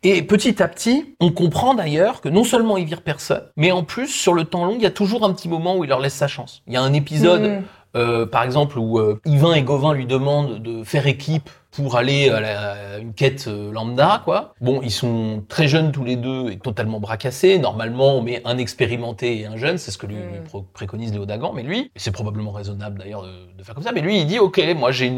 [0.08, 3.84] Et petit à petit, on comprend d'ailleurs que non seulement il vire personne, mais en
[3.84, 6.00] plus, sur le temps long, il y a toujours un petit moment où il leur
[6.00, 6.62] laisse sa chance.
[6.68, 7.64] Il y a un épisode Mm.
[7.98, 12.30] euh, par exemple, où euh, Yvain et Gauvin lui demandent de faire équipe pour aller
[12.30, 14.54] à, la- à une quête euh, lambda, quoi.
[14.62, 17.58] Bon, ils sont très jeunes tous les deux et totalement bracassés.
[17.58, 20.20] Normalement, on met un expérimenté et un jeune, c'est ce que lui, Mm.
[20.54, 21.52] lui préconise Léo Dagan.
[21.54, 24.38] Mais lui, c'est probablement raisonnable d'ailleurs de, de faire comme ça, mais lui, il dit,
[24.40, 25.12] ok, moi j'ai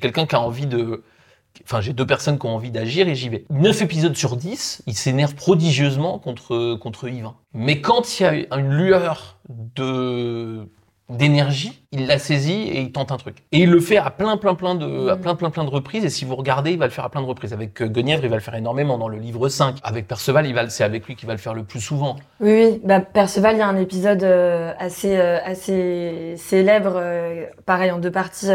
[0.00, 1.02] quelqu'un qui a envie de...
[1.64, 3.44] Enfin, j'ai deux personnes qui ont envie d'agir et j'y vais.
[3.50, 7.02] Neuf épisodes sur 10, il s'énerve prodigieusement contre, contre.
[7.54, 10.68] Mais quand il y a une lueur de
[11.12, 13.36] d'énergie, il la saisit et il tente un truc.
[13.52, 15.20] Et il le fait à plein plein plein de à Mm.
[15.20, 17.20] plein plein plein de reprises et si vous regardez, il va le faire à plein
[17.20, 19.76] de reprises avec euh, Guenièvre, il va le faire énormément dans le livre 5.
[19.82, 22.16] Avec Perceval, il va c'est avec lui qu'il va le faire le plus souvent.
[22.40, 22.80] Oui, oui.
[22.84, 27.00] Bah, Perceval, il y a un épisode euh, assez, euh, assez célèbre,
[27.66, 28.48] pareil en deux parties,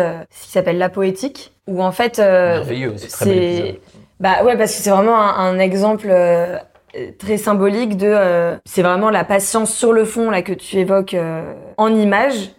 [0.43, 3.75] qui s'appelle La Poétique, où en fait, euh, Merveilleux, c'est très bel épisode.
[4.19, 6.57] bah ouais parce que c'est vraiment un, un exemple euh,
[7.17, 11.13] très symbolique de, euh, c'est vraiment la patience sur le fond là que tu évoques
[11.13, 12.51] euh, en images.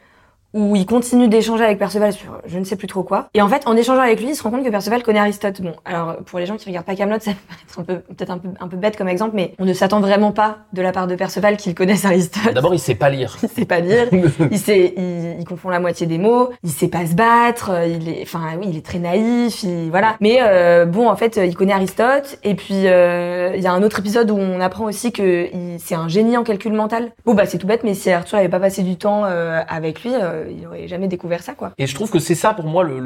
[0.55, 3.29] Où il continue d'échanger avec Perceval sur je ne sais plus trop quoi.
[3.35, 5.61] Et en fait, en échangeant avec lui, il se rend compte que Perceval connaît Aristote.
[5.61, 7.33] Bon, alors pour les gens qui regardent pas Camelot, ça
[7.77, 10.33] peut peu peut-être un peu un peu bête comme exemple, mais on ne s'attend vraiment
[10.33, 12.55] pas de la part de Perceval qu'il connaisse Aristote.
[12.55, 13.37] D'abord, il sait pas lire.
[13.43, 14.09] il sait pas lire,
[14.51, 18.09] il sait, il, il confond la moitié des mots, il sait pas se battre, il
[18.09, 20.17] est, enfin oui, il est très naïf, il, voilà.
[20.21, 22.39] Mais euh, bon, en fait, il connaît Aristote.
[22.43, 25.79] Et puis euh, il y a un autre épisode où on apprend aussi que il-
[25.79, 27.11] c'est un génie en calcul mental.
[27.27, 30.03] Bon bah c'est tout bête, mais si Arthur avait pas passé du temps euh, avec
[30.03, 30.13] lui,
[30.51, 31.55] il aurait jamais découvert ça.
[31.79, 33.01] Et je trouve que c'est ça pour moi le,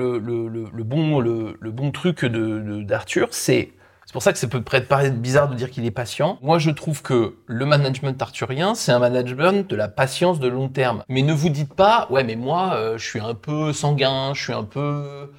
[0.85, 3.73] bon, le, bon truc de, de- d'Arthur, c'est
[4.05, 6.38] c'est pour ça que ça peut paraître bizarre de dire qu'il est patient.
[6.42, 10.68] Moi, je trouve que le management arthurien, c'est un management de la patience de long
[10.68, 11.05] terme.
[11.09, 14.42] Mais ne vous dites pas, ouais, mais moi, euh, je suis un peu sanguin, je
[14.42, 15.31] suis un peu,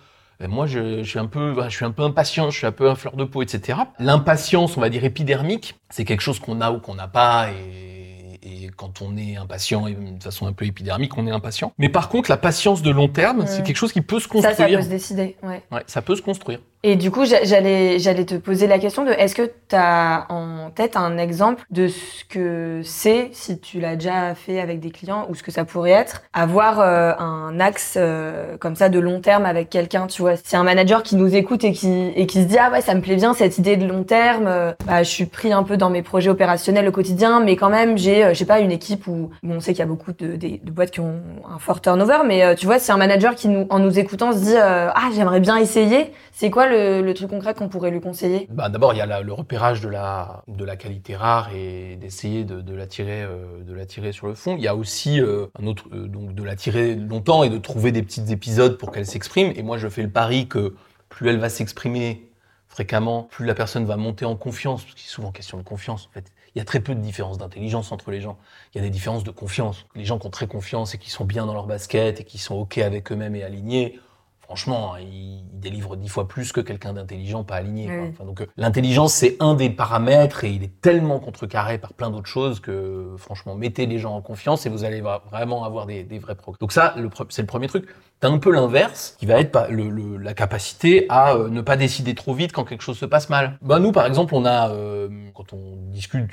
[0.41, 2.89] euh, moi, je, suis un peu, je suis un peu impatient, je suis un peu
[2.89, 3.77] un fleur de peau, etc.
[3.99, 8.02] L'impatience, on va dire épidermique, c'est quelque chose qu'on a ou qu'on n'a pas et,
[8.45, 11.71] et quand on est impatient et de façon un peu épidermique, on est impatient.
[11.77, 13.63] Mais par contre, la patience de long terme, c'est Ouais.
[13.63, 14.56] quelque chose qui peut se Ça, construire.
[14.58, 15.38] ça peut se décider.
[15.43, 15.63] Ouais.
[15.71, 16.60] Ouais, ça peut se construire.
[16.85, 20.25] Et du coup, j'a- j'allais, j'allais te poser la question de est-ce que tu as
[20.27, 24.91] en tête un exemple de ce que c'est, si tu l'as déjà fait avec des
[24.91, 28.99] clients, ou ce que ça pourrait être, avoir euh, un axe euh, comme ça de
[28.99, 30.35] long terme avec quelqu'un, tu vois?
[30.35, 32.95] Si un manager qui nous écoute et qui, et qui se dit, ah ouais, ça
[32.95, 35.77] me plaît bien cette idée de long terme, euh, bah, je suis pris un peu
[35.77, 39.07] dans mes projets opérationnels au quotidien, mais quand même, j'ai, je sais pas, une équipe
[39.07, 41.79] où, bon, on sait qu'il y a beaucoup de, de boîtes qui ont un fort
[41.79, 45.09] turnover, mais tu vois, si un manager qui nous, en nous écoutant se dit, ah,
[45.15, 48.47] j'aimerais bien essayer, c'est quoi le truc concret qu'on pourrait lui conseiller?
[48.51, 52.43] Bah, D'abord, il y a le repérage de la, de la qualité rare et d'essayer
[52.43, 54.55] de, de l'attirer euh, sur le fond.
[54.57, 57.91] Il y a aussi euh, un autre, euh, donc de l'attirer longtemps et de trouver
[57.91, 59.51] des petits épisodes pour qu'elle s'exprime.
[59.55, 60.75] Et moi, je fais le pari que
[61.09, 62.29] plus elle va s'exprimer
[62.67, 66.07] fréquemment, plus la personne va monter en confiance, parce qu'il est souvent question de confiance.
[66.09, 68.38] En fait, il y a très peu de différence d'intelligence entre les gens.
[68.73, 69.86] Il y a des différences de confiance.
[69.95, 72.39] Les gens qui ont très confiance et qui sont bien dans leur basket et qui
[72.39, 73.99] sont ok avec eux-mêmes et alignés,
[74.43, 77.86] franchement, ils ils délivrent dix fois plus que quelqu'un d'intelligent pas aligné.
[77.86, 77.95] quoi.
[77.95, 78.10] Oui.
[78.12, 82.10] Enfin, donc, euh, l'intelligence, c'est un des paramètres et il est tellement contrecarré par plein
[82.12, 85.01] d'autres choses que, franchement, mettez les gens en confiance et vous allez
[85.32, 86.58] vraiment avoir des, des vrais progrès.
[86.60, 86.93] Donc ça,
[87.29, 87.88] c'est le premier truc.
[88.19, 91.62] T'as un peu l'inverse, qui va être pas- le- le- la capacité à euh, ne
[91.62, 93.58] pas décider trop vite quand quelque chose se passe mal.
[93.62, 96.29] Bah, nous, par exemple, on a, euh, quand on discute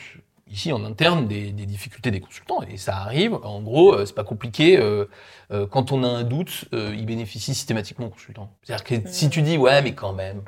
[0.51, 3.35] ici en interne des, des difficultés des consultants et ça arrive.
[3.43, 4.79] En gros, euh, c'est pas compliqué.
[4.79, 5.07] euh,
[5.53, 8.51] euh, quand on a un doute, euh, il bénéficie systématiquement au consultant.
[8.63, 10.43] C'est-à-dire que si tu dis ouais, mais quand même,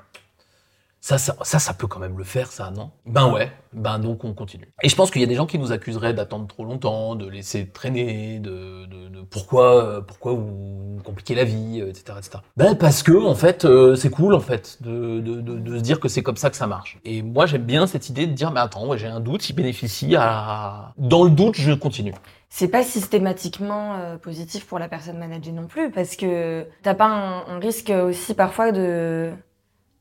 [1.03, 2.93] ça, ça, ça, ça peut quand même le faire, ça, non?
[3.07, 3.51] Ben ouais.
[3.73, 4.73] Ben donc on continue.
[4.85, 7.29] Et je pense qu'il y a des gens qui nous accuseraient d'attendre trop longtemps, de
[7.29, 12.39] laisser traîner, de, de, de pourquoi, euh, pourquoi vous compliquez la vie, euh, etc., etc.
[12.57, 16.07] Ben parce que en fait, euh, c'est cool en fait de, de, se dire que
[16.07, 17.01] c'est comme ça que ça marche.
[17.05, 19.55] Et moi j'aime bien cette idée de dire mais attends, ouais, j'ai un doute, il
[19.55, 20.93] bénéficie à.
[20.99, 22.15] Dans le doute, je continue.
[22.49, 27.09] C'est pas systématiquement euh, positif pour la personne managée non plus, parce que t'as pas
[27.09, 29.33] un risque aussi parfois de.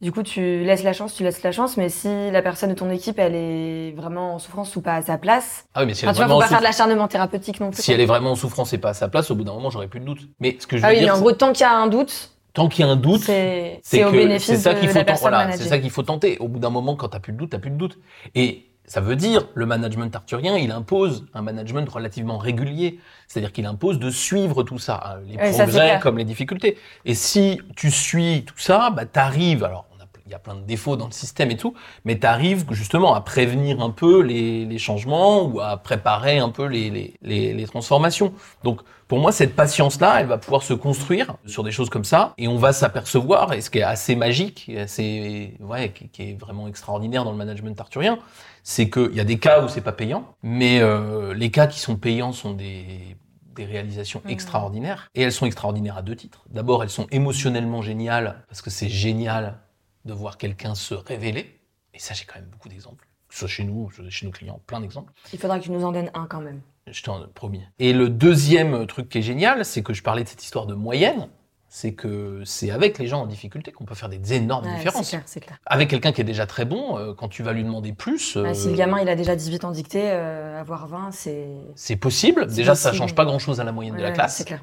[0.02, 2.76] Du coup, tu laisses la chance, tu laisses la chance, mais si la personne de
[2.76, 5.94] ton équipe, elle est vraiment en souffrance ou pas à sa place, Ah oui, mais
[5.94, 7.82] si elle, enfin, est tu vois, faut pas faire de l'acharnement thérapeutique non plus.
[7.82, 7.94] si quoi.
[7.96, 9.88] elle est vraiment en souffrance et pas à sa place, au bout d'un moment, j'aurais
[9.88, 10.28] plus de doute.
[10.40, 11.76] Mais ce que je veux Ah oui, mais dire, en gros, tant qu'il y a
[11.76, 14.12] un doute, tant qu'il y a un doute, c'est au
[14.58, 16.38] ça de qu'il faut la ten- personne voilà, c'est ça qu'il faut tenter.
[16.40, 18.00] Au bout d'un moment, quand t'as plus de doute, t'as plus de doute.
[18.34, 23.66] Et ça veut dire le management arthurien, il impose un management relativement régulier, c'est-à-dire qu'il
[23.68, 26.78] impose de suivre tout ça, hein, les Oui, progrès comme les difficultés.
[27.06, 29.64] Et si tu suis tout ça, bah t'arrives.
[29.64, 29.86] Alors
[30.32, 31.74] il y a plein de défauts dans le système et tout,
[32.06, 36.66] mais t'arrives justement à prévenir un peu les, les changements ou à préparer un peu
[36.68, 38.34] les, les, les, les transformations.
[38.64, 42.34] Donc pour moi, cette patience-là, elle va pouvoir se construire sur des choses comme ça,
[42.38, 46.22] et on va s'apercevoir, et ce qui est assez magique, et assez, ouais, qui, qui
[46.30, 48.20] est vraiment extraordinaire dans le management arthurien,
[48.64, 51.82] c'est qu'il y a des cas où c'est pas payant, mais euh, les cas qui
[51.82, 53.18] sont payants sont des,
[53.54, 54.32] des réalisations Mhm.
[54.32, 55.10] extraordinaires.
[55.14, 56.46] Et elles sont extraordinaires à deux titres.
[56.50, 59.58] D'abord, elles sont émotionnellement géniales, parce que c'est génial
[60.06, 61.60] de voir quelqu'un se révéler.
[61.94, 63.08] Et ça, j'ai quand même beaucoup d'exemples.
[63.28, 65.14] Que ce soit chez nous, chez nos clients, plein d'exemples.
[65.34, 66.62] Il faudra que tu nous en donnes un quand même.
[66.88, 67.62] Je t'en promis.
[67.80, 70.74] Et le deuxième truc qui est génial, c'est que je parlais de cette histoire de
[70.74, 71.30] moyenne.
[71.74, 74.78] C'est que c'est avec les gens en difficulté qu'on peut faire des énormes Ouais, c'est
[74.80, 75.10] différences.
[75.10, 75.58] clair, c'est clair.
[75.66, 78.50] Avec quelqu'un qui est déjà très bon, euh, quand tu vas lui demander plus, Ouais,
[78.50, 81.48] euh, si le gamin il a déjà 18 ans dicté, euh, avoir 20, c'est.
[81.76, 82.48] c'est possible.
[82.48, 83.04] Déjà, ça possible.
[83.08, 84.36] change pas grand-chose à la moyenne de la classe.
[84.36, 84.62] C'est clair.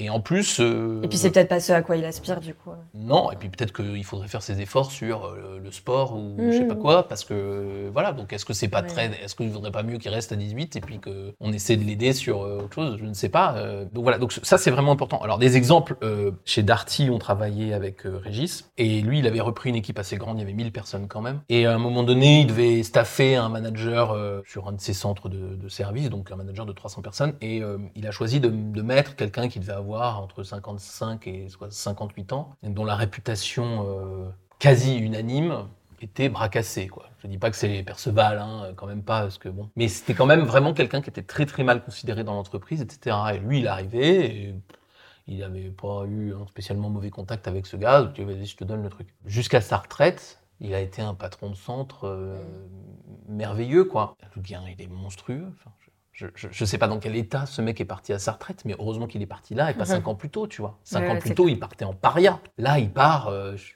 [0.00, 2.54] Et en plus, euh, Et puis c'est peut-être pas ce à quoi il aspire du
[2.54, 2.70] coup.
[2.94, 3.32] non.
[3.32, 6.64] Et puis peut-être qu'il faudrait faire ses efforts sur euh, le sport ou je sais
[6.64, 6.68] Mm.
[6.68, 8.12] pas quoi, parce que euh, voilà.
[8.12, 8.86] Donc est-ce que c'est pas Ouais.
[8.88, 11.76] très, est-ce qu'il vaudrait pas mieux qu'il reste à 18 et puis que on essaie
[11.76, 12.96] de l'aider sur autre chose?
[13.00, 13.56] Je ne sais pas.
[13.92, 14.18] Donc voilà.
[14.18, 15.20] Donc ça c'est vraiment important.
[15.22, 15.96] Alors des exemples
[16.44, 20.38] chez Darty, on travaillait avec Régis et lui il avait repris une équipe assez grande.
[20.38, 21.40] Il y avait 1000 personnes quand même.
[21.48, 25.28] Et à un moment donné, il devait staffer un manager sur un de ses centres
[25.28, 27.34] de, de service, donc un manager de 300 personnes.
[27.40, 27.62] Et
[27.96, 32.32] il a choisi de, de mettre quelqu'un qui devait avoir entre 55 et soit 58
[32.32, 35.68] ans, dont la réputation euh, quasi unanime
[36.00, 37.10] était quoi.
[37.22, 39.68] Je dis pas que c'est Perceval, hein, quand même pas, parce que bon.
[39.76, 43.16] Mais c'était quand même vraiment quelqu'un qui était très très mal considéré dans l'entreprise, etc.
[43.34, 44.54] Et lui, il arrivé, et
[45.26, 48.88] il n'avait pas eu un spécialement mauvais contact avec ce gars, je te donne le
[48.88, 49.08] truc.
[49.26, 52.42] Jusqu'à sa retraite, il a été un patron de centre euh,
[53.28, 54.16] merveilleux, quoi.
[54.34, 55.46] Le gars, il est monstrueux.
[55.52, 55.87] Enfin, je,
[56.34, 58.74] je, je sais pas dans quel état ce mec est parti à sa retraite, mais
[58.78, 60.78] heureusement qu'il est parti là et pas cinq ans plus tôt, tu vois.
[60.84, 61.56] Cinq Ouais, ans plus tôt, clair.
[61.56, 62.40] il partait en paria.
[62.58, 63.28] Là, il part.
[63.28, 63.72] euh, je-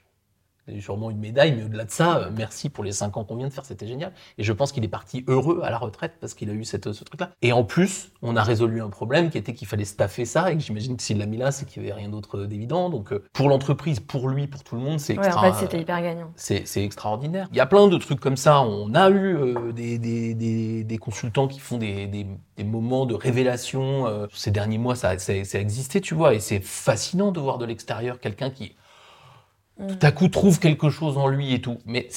[0.79, 3.47] sûrement une médaille, mais au-delà de ça, euh, merci pour les cinq ans qu'on vient
[3.47, 4.11] de faire, c'était génial.
[4.37, 6.91] Et je pense qu'il est parti heureux à la retraite parce qu'il a eu cette,
[6.93, 7.31] ce truc-là.
[7.41, 10.55] Et en plus, on a résolu un problème qui était qu'il fallait staffer ça et
[10.57, 12.89] que j'imagine que s'il l'a mis là, c'est qu'il n'y avait rien d'autre d'évident.
[12.89, 15.53] Donc euh, pour l'entreprise, pour lui, pour tout le monde, c'est Ouais, en extra.
[15.53, 16.31] fait c'était hyper gagnant.
[16.35, 17.47] C'est extraordinaire.
[17.51, 18.61] Il y a plein de trucs comme ça.
[18.61, 22.25] On a eu euh, des, des, des, des consultants qui font des, des,
[22.57, 24.07] des moments de révélation.
[24.07, 26.33] euh, ces derniers mois, ça, ça, ça a existé, tu vois.
[26.33, 28.75] Et c'est fascinant de voir de l'extérieur quelqu'un qui.
[29.77, 31.77] Tout à coup, trouve quelque chose en lui et tout.
[31.85, 32.07] Mais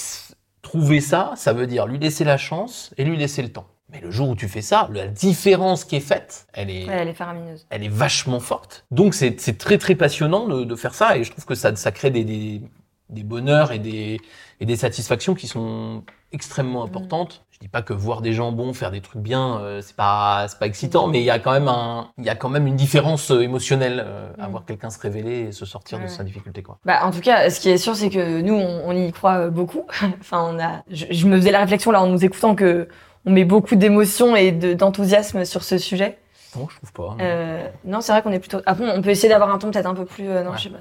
[0.62, 3.66] trouver ça, ça veut dire lui laisser la chance et lui laisser le temps.
[3.92, 6.94] Mais le jour où tu fais ça, la différence qui est faite, elle est, Ouais,
[6.94, 7.66] elle est faramineuse.
[7.70, 8.84] elle est vachement forte.
[8.90, 11.74] Donc c'est c'est très très passionnant de, de faire ça et je trouve que ça,
[11.76, 12.62] ça crée des, des,
[13.10, 14.18] des bonheurs et des,
[14.58, 17.44] et des satisfactions qui sont extrêmement importantes.
[17.56, 20.44] Je dis pas que voir des gens bons faire des trucs bien, euh, c'est pas
[20.46, 22.66] c'est pas excitant, mais il y a quand même un il y a quand même
[22.66, 24.50] une différence euh, émotionnelle euh, à Mm.
[24.50, 26.76] voir quelqu'un se révéler et se sortir de sa difficulté quoi.
[26.84, 29.38] Bah, en tout cas, ce qui est sûr, c'est que nous, on, on y croit
[29.46, 29.86] euh, beaucoup.
[30.20, 30.82] enfin, on a.
[30.90, 32.88] Je, je me faisais la réflexion là en nous écoutant que
[33.24, 36.18] on met beaucoup d'émotion et de- d'enthousiasme sur ce sujet.
[36.56, 37.16] Non, je trouve pas.
[37.24, 38.58] Euh, non, c'est vrai qu'on est plutôt.
[38.66, 40.24] Après, on peut essayer d'avoir un ton peut-être un peu plus.
[40.24, 40.58] non, Ouais.
[40.58, 40.78] je sais pas.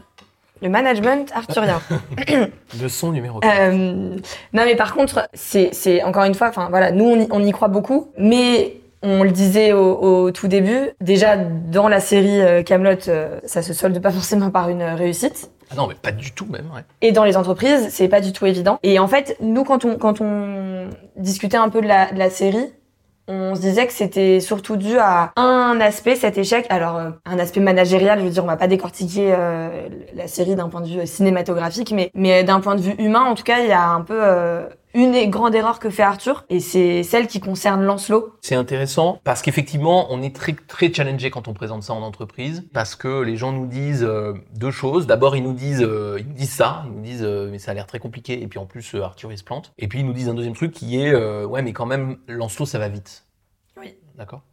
[0.62, 1.82] Le management arthurien.
[2.82, 3.54] Leçon numéro 4.
[3.60, 3.72] Euh,
[4.54, 7.44] non, mais par contre, c'est, c'est encore une fois, enfin voilà, nous on y, on
[7.44, 12.41] y croit beaucoup, mais on le disait au, au tout début, déjà dans la série
[12.41, 13.00] euh, Camelot,
[13.44, 15.52] ça se solde pas forcément par une réussite.
[15.72, 16.68] Ah non, mais pas du tout même.
[16.74, 16.82] Ouais.
[17.02, 18.80] Et dans les entreprises, c'est pas du tout évident.
[18.84, 22.30] Et en fait, nous, quand on, quand on discutait un peu de la, de la
[22.30, 22.72] série,
[23.28, 26.66] on se disait que c'était surtout dû à un aspect, cet échec.
[26.70, 30.56] Alors, euh, un aspect managérial, je veux dire, on va pas décortiquer euh, la série
[30.56, 33.44] d'un point de vue euh, cinématographique, mais, mais d'un point de vue humain, en tout
[33.44, 37.03] cas, il y a un peu euh, une grande erreur que fait Arthur, et c'est
[37.03, 38.34] celle qui concerne Lancelot.
[38.41, 42.65] C'est intéressant parce qu'effectivement, on est très très challengé quand on présente ça en entreprise
[42.73, 45.05] parce que les gens nous disent euh, deux choses.
[45.05, 47.71] D'abord, ils nous disent euh, ils nous disent ça, ils nous disent euh, mais ça
[47.71, 49.73] a l'air très compliqué et puis en plus Arthur il se plante.
[49.77, 52.65] Et puis ils nous disent un deuxième truc qui est ouais mais quand même Lancelot
[52.65, 53.25] ça va vite.
[53.79, 53.95] Oui.
[54.17, 54.43] D'accord?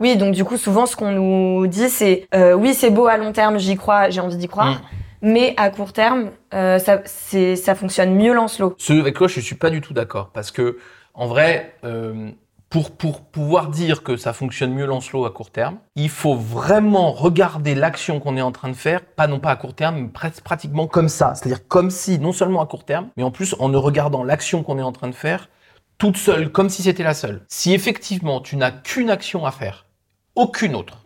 [0.00, 3.32] Oui, donc du coup, souvent, ce qu'on nous dit, c'est oui, c'est beau à long
[3.32, 4.80] terme, j'y crois, j'ai envie d'y croire, Mm.
[5.22, 8.74] Mais à court terme, euh, ça, fonctionne mieux Lancelot.
[8.78, 10.78] Ce avec quoi je suis pas du tout d'accord parce que
[11.14, 12.30] en vrai euh,
[12.70, 17.12] pour, pour pouvoir dire que ça fonctionne mieux Lancelot à court terme, il faut vraiment
[17.12, 20.08] regarder l'action qu'on est en train de faire, pas non pas à court terme, mais
[20.08, 21.34] pres- pratiquement comme ça.
[21.34, 24.62] C'est-à-dire comme si, non seulement à court terme, mais en plus en ne regardant l'action
[24.62, 25.48] qu'on est en train de faire
[25.96, 27.42] toute seule, comme si c'était la seule.
[27.48, 29.86] Si effectivement tu n'as qu'une action à faire,
[30.34, 30.98] aucune autre,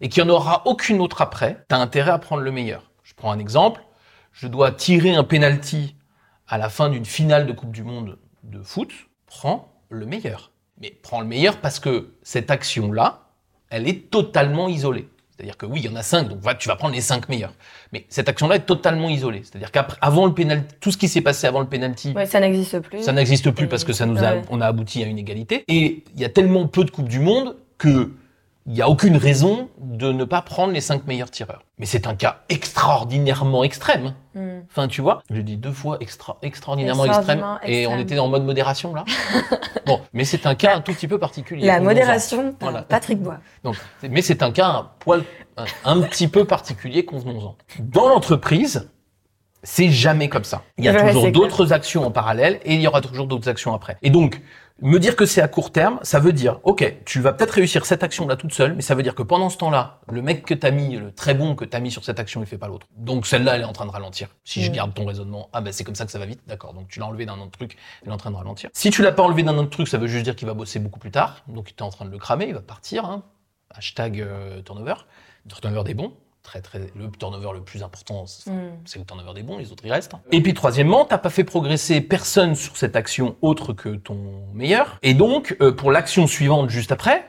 [0.00, 2.90] et qu'il n'y en aura aucune autre après, tu as intérêt à prendre le meilleur.
[3.16, 3.80] Je prends un exemple.
[4.32, 5.94] Je dois tirer un penalty
[6.48, 8.90] à la fin d'une finale de Coupe du Monde de foot.
[9.26, 10.50] Prends le meilleur.
[10.80, 13.28] Mais prends le meilleur parce que cette action-là,
[13.70, 15.08] elle est totalement isolée.
[15.30, 17.28] C'est-à-dire que oui, il y en a cinq, donc va- tu vas prendre les cinq
[17.28, 17.52] meilleurs.
[17.92, 19.42] Mais cette action-là est totalement isolée.
[19.44, 22.80] C'est-à-dire qu'avant le penalty, tout ce qui s'est passé avant le penalty, Ouais, ça n'existe
[22.80, 23.02] plus.
[23.02, 24.42] ça n'existe plus parce que ça nous a, ouais.
[24.50, 25.64] on a abouti à une égalité.
[25.68, 28.12] Et il y a tellement peu de Coupes du Monde que
[28.66, 31.62] il n'y a aucune raison de ne pas prendre les cinq meilleurs tireurs.
[31.78, 34.14] Mais c'est un cas extraordinairement extrême.
[34.34, 34.60] Hmm.
[34.70, 38.44] Enfin, tu vois, je dis deux fois extra, extraordinairement extrême, et on était en mode
[38.44, 39.04] modération là.
[39.86, 41.66] bon, mais c'est un cas un tout petit peu particulier.
[41.66, 42.86] La modération par Voilà.
[42.86, 43.38] Patrick Bois.
[43.64, 43.76] Donc,
[44.08, 45.24] mais c'est un cas un poil,
[45.56, 47.56] un, un petit peu particulier, convenons-en.
[47.80, 48.88] Dans l'entreprise,
[49.62, 50.62] c'est jamais comme ça.
[50.78, 53.48] Il y a Ouais, toujours d'autres actions en parallèle et il y aura toujours d'autres
[53.48, 53.96] actions après.
[54.02, 54.40] Et donc,
[54.82, 57.86] me dire que c'est à court terme, ça veut dire, ok, tu vas peut-être réussir
[57.86, 60.52] cette action-là toute seule, mais ça veut dire que pendant ce temps-là, le mec que
[60.52, 62.86] t'as mis, le très bon que t'as mis sur cette action, il fait pas l'autre.
[62.96, 64.28] Donc celle-là, elle est en train de ralentir.
[64.44, 64.74] Si je Mm.
[64.74, 66.74] garde ton raisonnement, ah ben c'est comme ça que ça va vite, d'accord.
[66.74, 68.68] Donc tu l'as enlevé d'un autre truc, elle est en train de ralentir.
[68.72, 70.80] Si tu l'as pas enlevé d'un autre truc, ça veut juste dire qu'il va bosser
[70.80, 71.42] beaucoup plus tard.
[71.46, 73.04] Donc tu es en train de le cramer, il va partir.
[73.04, 73.22] Hein.
[73.70, 74.94] Hashtag euh, turnover.
[75.48, 76.12] Turnover des bons.
[76.44, 78.72] Très, très, le turnover le plus important, c'est Hmm.
[78.84, 80.12] c'est le turnover des bons, les autres ils restent.
[80.30, 84.98] Et puis troisièmement, t'as pas fait progresser personne sur cette action autre que ton meilleur.
[85.02, 87.24] Et donc, euh, pour l'action suivante juste après,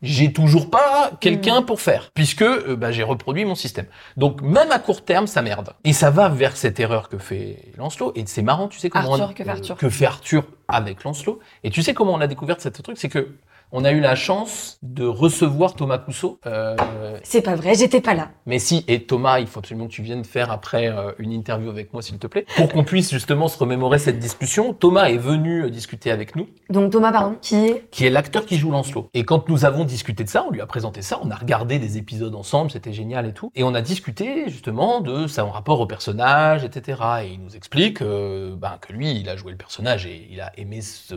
[0.00, 3.86] j'ai toujours pas quelqu'un pour faire, puisque euh, bah, j'ai reproduit mon système.
[4.16, 5.74] Donc même à court terme, ça merde.
[5.84, 8.12] Et ça va vers cette erreur que fait Lancelot.
[8.14, 9.76] Et c'est marrant, tu sais comment Arthur, on, que fait Arthur.
[9.76, 11.40] que fait Arthur avec Lancelot.
[11.64, 13.28] Et tu sais comment on a découvert ce truc, c'est que
[13.72, 16.40] on a eu la chance de recevoir Thomas Cousseau.
[16.46, 16.76] Euh,
[17.22, 18.30] C'est pas vrai, j'étais pas là.
[18.46, 21.68] mais si, et Thomas, il faut absolument que tu viennes faire après euh, une interview
[21.68, 24.72] avec moi, s'il te plaît, pour qu'on puisse justement se remémorer cette discussion.
[24.72, 28.46] Thomas est venu euh, discuter avec nous, Donc Thomas, pardon, qui est qui est l'acteur
[28.46, 29.10] qui joue Lancelot.
[29.14, 31.78] Et quand nous avons discuté de ça, on lui a présenté ça, on a regardé
[31.78, 33.50] des épisodes ensemble, c'était génial et tout.
[33.54, 37.00] Et on a discuté justement de son rapport au personnage, etc.
[37.24, 40.52] Et il nous explique ben, que lui, il a joué le personnage et il a
[40.58, 41.14] aimé ce,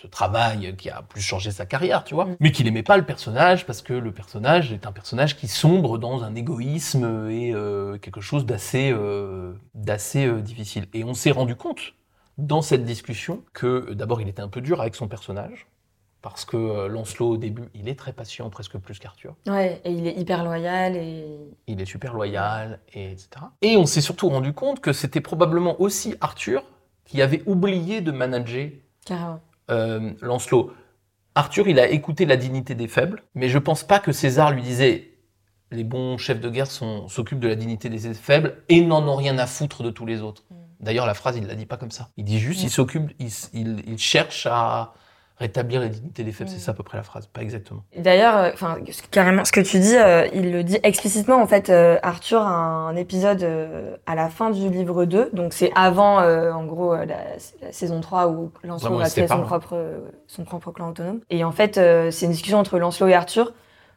[0.00, 2.24] ce travail qui a plus changé sa carrière, tu vois.
[2.26, 2.36] Mm.
[2.40, 5.98] Mais qu'il aimait pas le personnage parce que le personnage est un personnage qui sombre
[5.98, 10.86] dans un égoïsme et euh, quelque chose d'assez euh, d'assez euh, difficile.
[10.94, 11.94] Et on s'est rendu compte
[12.38, 15.66] dans cette discussion que d'abord il était un peu dur avec son personnage
[16.22, 20.06] parce que Lancelot au début il est très patient presque plus qu'Arthur Ouais, et il
[20.06, 21.26] est hyper loyal et.
[21.66, 23.28] il est super loyal et etc
[23.60, 26.62] et on s'est surtout rendu compte que c'était probablement aussi Arthur
[27.04, 28.70] qui avait oublié de manager
[29.04, 29.40] Carrément.
[29.70, 30.72] euh, Lancelot
[31.34, 34.62] Arthur il a écouté la dignité des faibles mais je pense pas que César lui
[34.62, 35.08] disait
[35.70, 39.38] les bons chefs de guerre s'occupent de la dignité des faibles et n'en ont rien
[39.38, 40.54] à foutre de tous les autres Mm.
[40.84, 42.08] D'ailleurs, la phrase, il la dit pas comme ça.
[42.16, 42.66] Il dit juste, Mm.
[42.66, 44.94] il s'occupe, il, s- il- il cherche à
[45.42, 46.50] rétablir la dignité des faibles.
[46.50, 46.52] Mm.
[46.54, 47.82] C'est ça à peu près la phrase, pas exactement.
[47.96, 48.78] D'ailleurs, euh, enfin
[49.10, 51.42] carrément, ce que tu dis, euh, il le dit explicitement.
[51.42, 53.46] En fait, euh, Arthur a un épisode
[54.06, 58.28] à la fin du livre 2, donc c'est avant, en gros, la, la saison 3
[58.28, 59.76] où Lancelot va créer son propre,
[60.26, 61.20] son propre clan autonome.
[61.30, 61.74] Et en fait,
[62.10, 63.52] c'est une discussion entre Lancelot et Arthur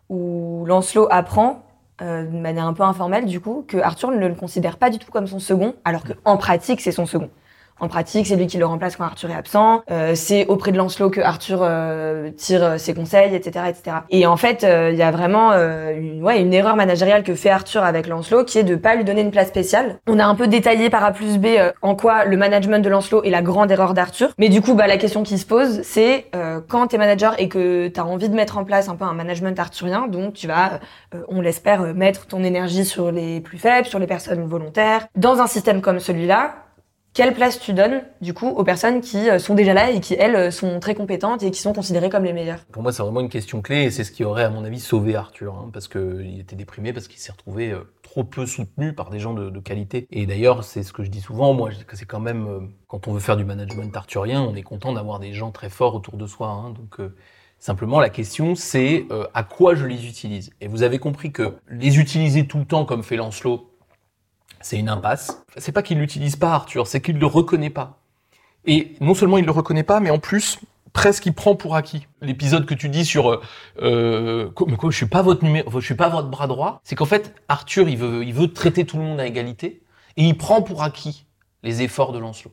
[0.09, 1.65] où Lancelot apprend
[2.01, 4.99] euh, de manière un peu informelle, du coup, que Arthur ne le considère pas du
[4.99, 7.29] tout comme son second, alors qu'en pratique, c'est son second.
[7.81, 9.83] En pratique, c'est lui qui le remplace quand Arthur est absent.
[9.91, 13.97] Euh, c'est auprès de Lancelot que Arthur euh, tire euh, ses conseils, etc., etc.
[14.09, 17.35] Et en fait, euh, il y a vraiment euh, une, ouais, une erreur managériale que
[17.35, 19.97] fait Arthur avec Lancelot, qui est de pas lui donner une place spéciale.
[20.07, 21.47] On a un peu détaillé par A plus B
[21.81, 24.29] en quoi le management de Lancelot est la grande erreur d'Arthur.
[24.37, 26.27] Mais du coup, bah, la question qui se pose, c'est
[26.67, 29.59] quand t'es manager et que t'as envie de mettre en place un peu un management
[29.59, 30.79] arthurien, donc tu vas,
[31.27, 35.07] on l'espère, mettre ton énergie sur les plus faibles, sur les personnes volontaires.
[35.15, 36.55] Dans un système comme celui-là,
[37.15, 40.13] quelle place tu donnes du coup aux personnes qui euh, sont déjà là et qui
[40.15, 42.59] elles euh, sont très compétentes et qui sont considérées comme les meilleures?
[42.65, 44.81] Pour moi, c'est vraiment une question clé et c'est ce qui aurait, à mon avis,
[44.81, 48.93] sauvé Arthur, hein, parce qu'il était déprimé, parce qu'il s'est retrouvé euh, trop peu soutenu
[48.93, 50.07] par des gens de, qualité.
[50.11, 53.13] Et d'ailleurs, c'est ce que je dis souvent, moi, que c'est quand même, quand on
[53.13, 56.27] veut faire du management arthurien, on est content d'avoir des gens très forts autour de
[56.27, 56.49] soi.
[56.49, 56.99] hein, donc,
[57.57, 60.51] Simplement, la question, c'est à quoi je les utilise?
[60.59, 63.74] Et vous avez compris que les utiliser tout le temps comme fait Lancelot,
[64.65, 65.43] c'est une impasse.
[65.57, 67.99] C'est pas qu'il l'utilise pas, Arthur, c'est qu'il le reconnaît pas.
[68.65, 70.59] Et non seulement il le reconnaît pas, mais en plus,
[70.91, 72.07] presque il prend pour acquis.
[72.21, 73.41] L'épisode que tu dis sur euh,
[73.83, 77.05] euh, quoi- je suis pas votre numéro, je suis pas votre bras droit, c'est qu'en
[77.05, 79.83] fait Arthur il veut il veut traiter tout le monde à égalité
[80.17, 81.27] et il prend pour acquis
[81.61, 82.51] les efforts de Lancelot.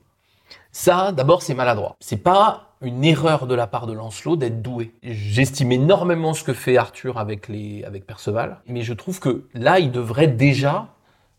[0.71, 1.97] Ça, d'abord, c'est maladroit.
[2.01, 4.93] C'est pas une erreur de la part de Lancelot d'être doué.
[5.03, 9.79] J'estime énormément ce que fait Arthur avec les avec Perceval, mais je trouve que là,
[9.79, 10.89] il devrait déjà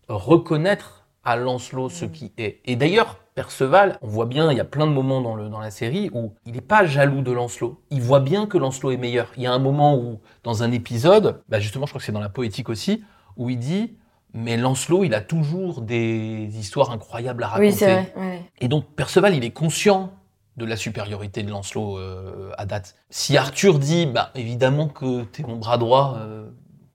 [0.10, 2.60] reconnaître à Lancelot ce qui est.
[2.66, 5.60] Et d'ailleurs, Perceval, on voit bien, il y a plein de moments dans, le, dans
[5.60, 7.82] la série où il n'est pas jaloux de Lancelot.
[7.89, 9.32] Il voit bien que Lancelot est meilleur.
[9.38, 12.12] Il y a un moment où, dans un épisode, bah justement, je crois que c'est
[12.12, 13.04] dans la poétique aussi,
[13.38, 13.96] où il dit
[14.34, 17.68] Mais Lancelot, il a toujours des histoires incroyables à raconter.
[17.70, 18.13] Oui, c'est vrai.
[18.18, 18.42] ouais.
[18.60, 20.12] Et donc Perceval, il est conscient
[20.58, 22.96] de la supériorité de Lancelot euh, à date.
[23.10, 26.48] Si Arthur dit, bah évidemment que t'es mon bras droit, euh,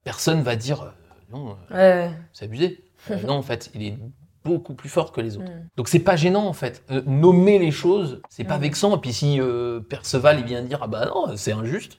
[0.05, 0.90] personne va dire euh,
[1.33, 2.14] non, euh, Ouais, ouais.
[2.33, 2.85] c'est abusé.
[3.11, 3.99] Euh, non, en fait, il est
[4.44, 5.51] beaucoup plus fort que les autres.
[5.51, 5.68] Mm.
[5.77, 6.83] Donc c'est pas gênant en fait.
[6.90, 8.62] Euh, nommer les choses, c'est pas Mm.
[8.62, 8.97] vexant.
[8.97, 11.99] Et puis si euh, Perceval il vient dire ah bah non, c'est injuste.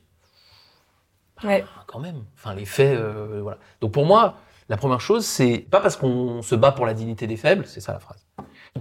[1.44, 1.64] Ouais.
[1.78, 2.24] Ah, quand même.
[2.36, 3.60] Enfin, les faits, euh, voilà.
[3.82, 4.36] Donc pour moi,
[4.68, 7.80] la première chose, c'est pas parce qu'on se bat pour la dignité des faibles, c'est
[7.80, 8.26] ça la phrase,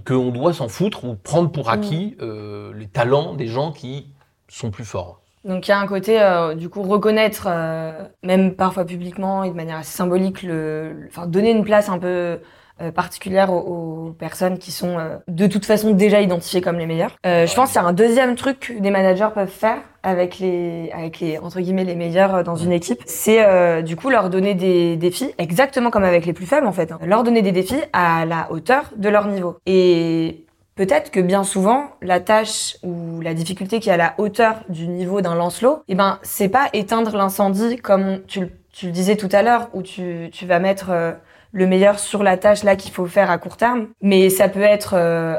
[0.05, 4.13] qu'on doit s'en foutre ou prendre pour acquis euh, les talents des gens qui
[4.47, 5.21] sont plus forts.
[5.49, 9.49] Donc il y a un côté, euh, du coup, reconnaître, euh, même parfois publiquement et
[9.49, 12.37] de manière assez symbolique, le, donner une place un peu
[12.81, 14.97] euh, particulière aux, personnes qui sont
[15.27, 17.15] de toute façon déjà identifiées comme les meilleures.
[17.23, 20.91] Je pense qu'il y a un deuxième truc que des managers peuvent faire avec les,
[20.93, 24.97] avec les entre guillemets les meilleurs dans une équipe, c'est du coup leur donner des
[24.97, 26.99] défis, exactement comme avec les plus faibles en fait, hein.
[27.05, 29.57] leur donner des défis à la hauteur de leur niveau.
[29.65, 30.45] Et
[30.79, 34.87] Peut-être que bien souvent, la tâche ou la difficulté qui est à la hauteur du
[34.87, 38.49] niveau d'un Lancelot, eh ben, c'est pas éteindre l'incendie comme tu,
[38.83, 41.11] le- disais tout à l'heure, où tu, vas mettre euh,
[41.51, 43.89] le meilleur sur la tâche là qu'il faut faire à court terme.
[44.01, 45.37] Mais ça peut être euh,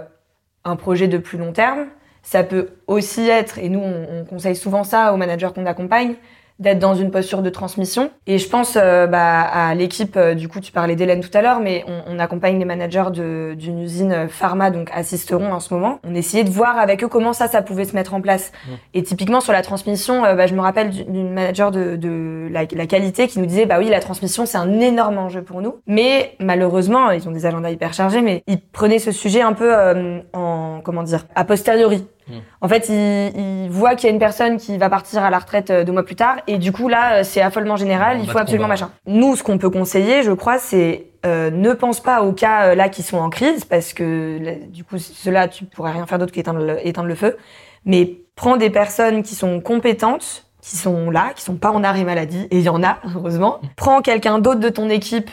[0.64, 1.86] un projet de plus long terme.
[2.22, 6.16] Ça peut aussi être, et nous on conseille souvent ça aux managers qu'on accompagne,
[6.60, 8.10] d'être dans une posture de transmission.
[8.26, 11.42] Et je pense euh, bah, à l'équipe, euh, du coup tu parlais d'Hélène tout à
[11.42, 15.58] l'heure, mais on, on accompagne les managers de- d'une usine euh, pharma, donc assisteront en
[15.58, 15.98] ce moment.
[16.04, 18.52] On essayait de voir avec eux comment ça, ça pouvait se mettre en place.
[18.52, 18.70] Mmh.
[18.94, 22.48] Et typiquement sur la transmission, euh, bah, je me rappelle d'une d'une manager de, de
[22.52, 25.62] la, la qualité qui nous disait, bah oui, la transmission c'est un énorme enjeu pour
[25.62, 25.76] nous.
[25.86, 29.72] Mais malheureusement, ils ont des agendas hyper chargés, mais ils prenaient ce sujet un peu
[29.74, 32.06] euh, en, comment dire, a posteriori.
[32.30, 32.42] Mm.
[32.60, 35.70] En fait, ils voient qu'il y a une personne qui va partir à la retraite
[35.70, 38.18] euh, deux mois plus tard, et du coup là, euh, c'est affolement général.
[38.18, 38.74] On Il faut absolument combat.
[38.74, 38.90] machin.
[39.06, 42.88] Nous, ce qu'on peut conseiller, je crois, c'est euh, ne pense pas aux cas là
[42.88, 46.32] qui sont en crise, parce que là, du coup, ceux-là, tu pourrais rien faire d'autre
[46.32, 47.36] qu'éteindre le, éteindre le feu.
[47.84, 52.04] Mais prends des personnes qui sont compétentes, qui sont là, qui sont pas en arrêt
[52.04, 53.60] maladie, et il y en a, heureusement.
[53.76, 55.30] Prends quelqu'un d'autre de ton équipe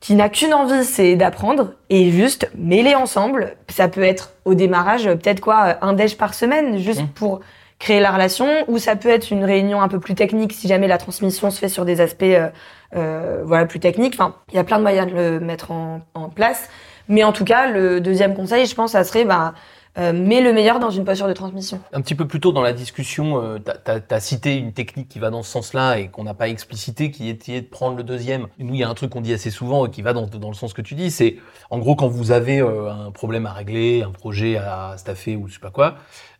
[0.00, 3.56] qui n'a qu'une envie, c'est d'apprendre, et juste mêler ensemble.
[3.68, 7.08] Ça peut être au démarrage, peut-être quoi, un déj par semaine, juste Mm.
[7.14, 7.40] pour
[7.78, 10.86] créer la relation, ou ça peut être une réunion un peu plus technique si jamais
[10.88, 12.48] la transmission se fait sur des aspects euh,
[12.96, 14.14] euh, voilà plus techniques.
[14.14, 16.68] Enfin, il y a plein de moyens de le mettre en, en place.
[17.08, 19.54] Mais en tout cas, le deuxième conseil, je pense, ça serait bah,
[19.98, 21.80] euh, mets le meilleur dans une posture de transmission.
[21.92, 25.18] Un petit peu plus tôt dans la discussion, euh, tu as, cité une technique qui
[25.18, 28.46] va dans ce sens-là et qu'on n'a pas explicité, qui était de prendre le deuxième.
[28.58, 30.54] Nous, il y a un truc qu'on dit assez souvent et qui va dans, le
[30.54, 31.36] sens que tu dis, c'est
[31.70, 35.48] en gros quand vous avez euh, un problème à régler, un projet à staffer ou
[35.48, 35.96] je sais pas quoi,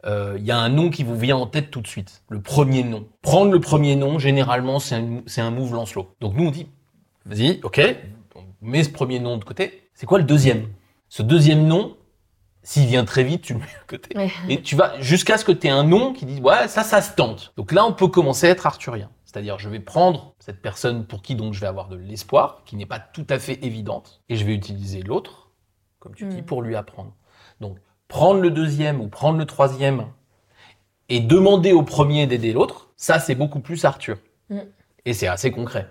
[0.07, 2.23] euh, il y a un nom qui vous vient en tête tout de suite.
[2.29, 3.07] Le premier nom.
[3.23, 6.15] Prendre le premier nom, généralement, c'est un, un move Lancelot.
[6.21, 6.69] Donc nous, on dit,
[7.27, 7.81] vas-y, ok,
[8.37, 9.89] on met ce premier nom de côté.
[9.95, 10.69] C'est quoi le deuxième?
[11.09, 11.97] Ce deuxième nom,
[12.63, 14.17] s'il vient très vite, tu le mets de côté.
[14.17, 14.31] Ouais.
[14.49, 17.01] Et tu vas jusqu'à ce que tu aies un nom qui dit ouais ça ça
[17.03, 17.53] se tente.
[17.57, 19.11] Donc là on peut commencer à être arthurien.
[19.25, 22.77] C'est-à-dire je vais prendre cette personne pour qui donc je vais avoir de l'espoir, qui
[22.77, 25.51] n'est pas tout à fait évidente, et je vais utiliser l'autre,
[26.01, 26.45] comme tu dis, Mm.
[26.47, 27.13] pour lui apprendre.
[27.61, 30.07] Donc prendre le deuxième ou prendre le troisième
[31.09, 34.19] et demander au premier d'aider l'autre, ça c'est beaucoup plus Arthur.
[34.51, 34.59] Mm.
[35.07, 35.89] Et c'est assez concret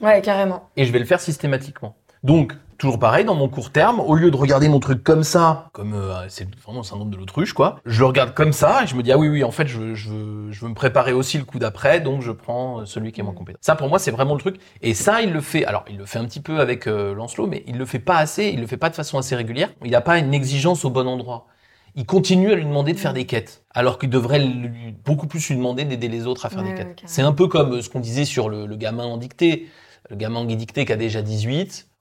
[0.00, 0.68] Ouais, carrément.
[0.76, 1.96] et je vais le faire systématiquement.
[2.22, 5.68] Donc, toujours pareil, dans mon court terme, au lieu de regarder mon truc comme ça,
[5.72, 8.86] comme euh, c'est vraiment le syndrome de l'autruche, quoi, je le regarde comme ça et
[8.86, 10.74] je me dis, ah oui, oui, en fait, je, veux- je, veux, je veux me
[10.74, 13.58] préparer aussi le coup d'après, donc je prends euh, celui qui est moins compétent.
[13.62, 14.56] Ça, pour moi, c'est vraiment le truc.
[14.82, 17.46] Et ça, il le fait, alors, il le fait un petit peu avec euh, Lancelot,
[17.46, 19.70] mais il le fait pas assez, il le fait pas de façon assez régulière.
[19.84, 21.46] Il n'a pas une exigence au bon endroit.
[21.94, 25.48] Il continue à lui demander de faire des quêtes, alors qu'il devrait lui- beaucoup plus
[25.50, 27.02] lui demander d'aider les autres à faire Ouais, des quêtes.
[27.04, 29.68] c'est un peu comme ce qu'on disait sur le, le gamin en dictée.
[30.10, 31.91] Le gamin en dictée qui a déjà 18, on va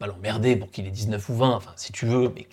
[0.00, 2.46] pas l'emmerder pour qu'il ait 19 ou 20, enfin, si tu veux, mais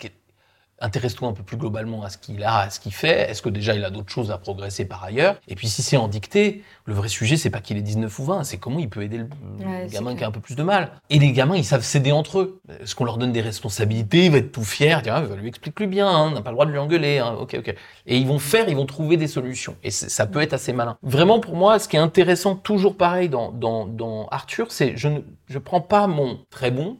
[0.80, 3.30] intéresse-toi un peu plus globalement à ce qu'il a, à ce qu'il fait.
[3.30, 5.36] Est-ce que déjà il a d'autres choses à progresser par ailleurs?
[5.48, 8.24] Et puis si c'est en dictée, le vrai sujet, c'est pas qu'il ait 19 ou
[8.24, 9.28] 20, c'est comment il peut aider le,
[9.64, 10.92] Ouais, gamin qui a un peu plus de mal.
[11.10, 12.60] Et les gamins, ils savent s'aider entre eux.
[12.80, 14.26] Est-ce qu'on leur donne des responsabilités?
[14.26, 16.54] Il va être tout fier, dire, ah, lui explique-lui bien, hein, on n'a pas le
[16.54, 17.18] droit de lui engueuler.
[17.18, 17.74] hein, ok, ok.
[18.06, 19.74] Et ils vont faire, ils vont trouver des solutions.
[19.82, 20.96] Et ça peut être assez malin.
[21.02, 25.08] Vraiment, pour moi, ce qui est intéressant, toujours pareil dans, dans, dans Arthur, c'est je
[25.08, 26.98] ne je prends pas mon très bon,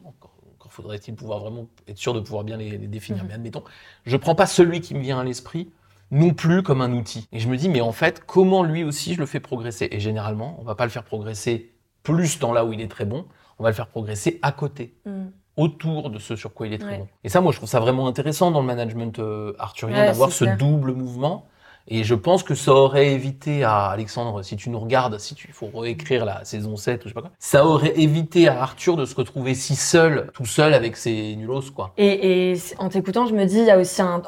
[0.81, 3.27] faudrait-il pouvoir vraiment être sûr de pouvoir bien les, les définir, Mhm.
[3.29, 3.63] mais admettons,
[4.05, 5.69] je prends pas celui qui me vient à l'esprit
[6.11, 7.27] non plus comme un outil.
[7.31, 9.87] Et je me dis, mais en fait, comment lui aussi je le fais progresser?
[9.91, 11.71] Et généralement, on va pas le faire progresser
[12.03, 13.25] plus dans là où il est très bon,
[13.59, 15.25] on va le faire progresser à côté Mm.
[15.57, 16.97] autour de ce sur quoi il est très Ouais.
[16.99, 17.07] bon.
[17.25, 20.31] Et ça, moi, je trouve ça vraiment intéressant dans le management euh, arthurien Ouais, d'avoir
[20.31, 20.57] ce clair.
[20.57, 21.45] double mouvement.
[21.89, 25.51] Et je pense que ça aurait évité à Alexandre, si tu nous regardes, si tu
[25.51, 28.95] faut réécrire la saison 7 ou je sais pas quoi, ça aurait évité à Arthur
[28.95, 31.93] de se retrouver si seul, tout seul avec ses nulos, quoi.
[31.97, 34.21] Et, et en t'écoutant, je me dis, il y a aussi un,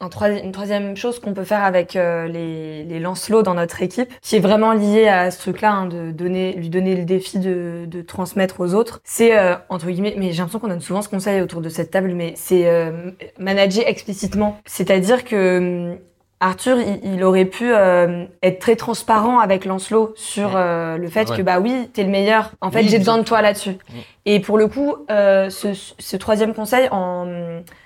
[0.00, 3.82] un troi- une troisième chose qu'on peut faire avec euh, les, les Lancelots dans notre
[3.82, 7.38] équipe, qui est vraiment lié à ce truc-là, hein, de donner, lui donner le défi
[7.38, 9.00] de, de transmettre aux autres.
[9.04, 11.90] C'est, euh, entre guillemets, mais j'ai l'impression qu'on donne souvent ce conseil autour de cette
[11.90, 14.58] table, mais c'est euh, manager explicitement.
[14.66, 15.98] C'est-à-dire que hum,
[16.46, 21.28] Arthur, il, il aurait pu euh, être très transparent avec Lancelot sur euh, le fait
[21.30, 21.36] Ouais.
[21.36, 22.52] que bah oui, t'es le meilleur.
[22.60, 23.70] En fait, Oui, j'ai besoin de toi là-dessus.
[23.70, 23.98] Mm.
[24.26, 25.68] Et pour le coup, euh, ce,
[25.98, 27.26] ce troisième conseil, en,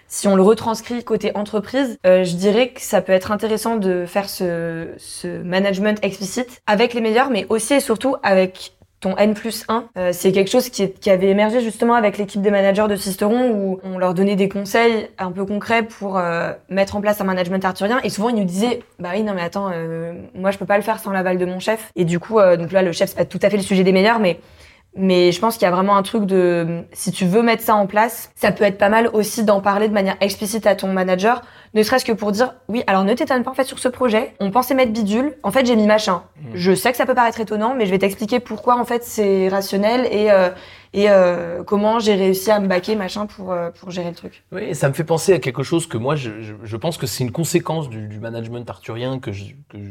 [0.09, 4.05] si on le retranscrit côté entreprise, euh, je dirais que ça peut être intéressant de
[4.07, 9.35] faire ce, ce management explicite avec les meilleurs, mais aussi et surtout avec ton N
[9.35, 9.87] plus 1.
[9.97, 13.81] Euh, c'est quelque chose qui, avait émergé justement avec l'équipe des managers de Sisteron où
[13.83, 17.65] on leur donnait des conseils un peu concrets pour euh, mettre en place un management
[17.65, 17.99] arthurien.
[18.05, 20.77] Et souvent, ils nous disaient, bah oui, non mais attends, euh, moi je peux pas
[20.77, 21.91] le faire sans l'aval de mon chef.
[21.97, 23.83] Et du coup, euh, donc là, le chef, c'est pas tout à fait le sujet
[23.83, 24.39] des meilleurs, mais
[24.97, 27.77] mais je pense qu'il y a vraiment un truc de, si tu veux mettre ça
[27.77, 30.89] en place, ça peut être pas mal aussi d'en parler de manière explicite à ton
[30.89, 31.43] manager,
[31.75, 34.35] ne serait-ce que pour dire, oui, alors ne t'étonne pas en fait sur ce projet,
[34.41, 36.23] on pensait mettre bidule, en fait j'ai mis machin.
[36.37, 36.49] Mm.
[36.55, 39.49] Je sais que ça peut paraître étonnant, mais je vais t'expliquer pourquoi en fait c'est
[39.49, 40.51] rationnel et euh,
[40.93, 44.43] et euh, comment j'ai réussi à me baquer machin pour euh, pour gérer le truc.
[44.51, 47.07] Oui, ça me fait penser à quelque chose que moi, je, je, je pense que
[47.07, 49.91] c'est une conséquence du, du management arthurien que je, que, je,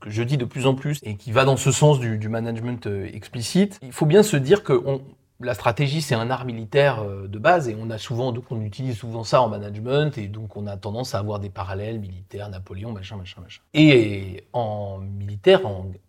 [0.00, 2.28] que je dis de plus en plus et qui va dans ce sens du, du
[2.28, 3.80] management explicite.
[3.82, 5.00] Il faut bien se dire que on,
[5.40, 9.48] la stratégie, c'est un art militaire euh, de base et on utilise souvent ça en
[9.48, 13.60] management et donc on a tendance à avoir des parallèles militaires, Napoléon, machin, machin, machin.
[13.74, 15.60] Et en militaire,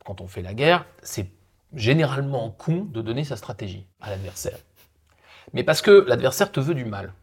[0.06, 1.30] quand on fait la guerre, c'est
[1.74, 4.58] généralement con de donner sa stratégie à l'adversaire.
[5.54, 7.14] Mais parce que l'adversaire te veut du mal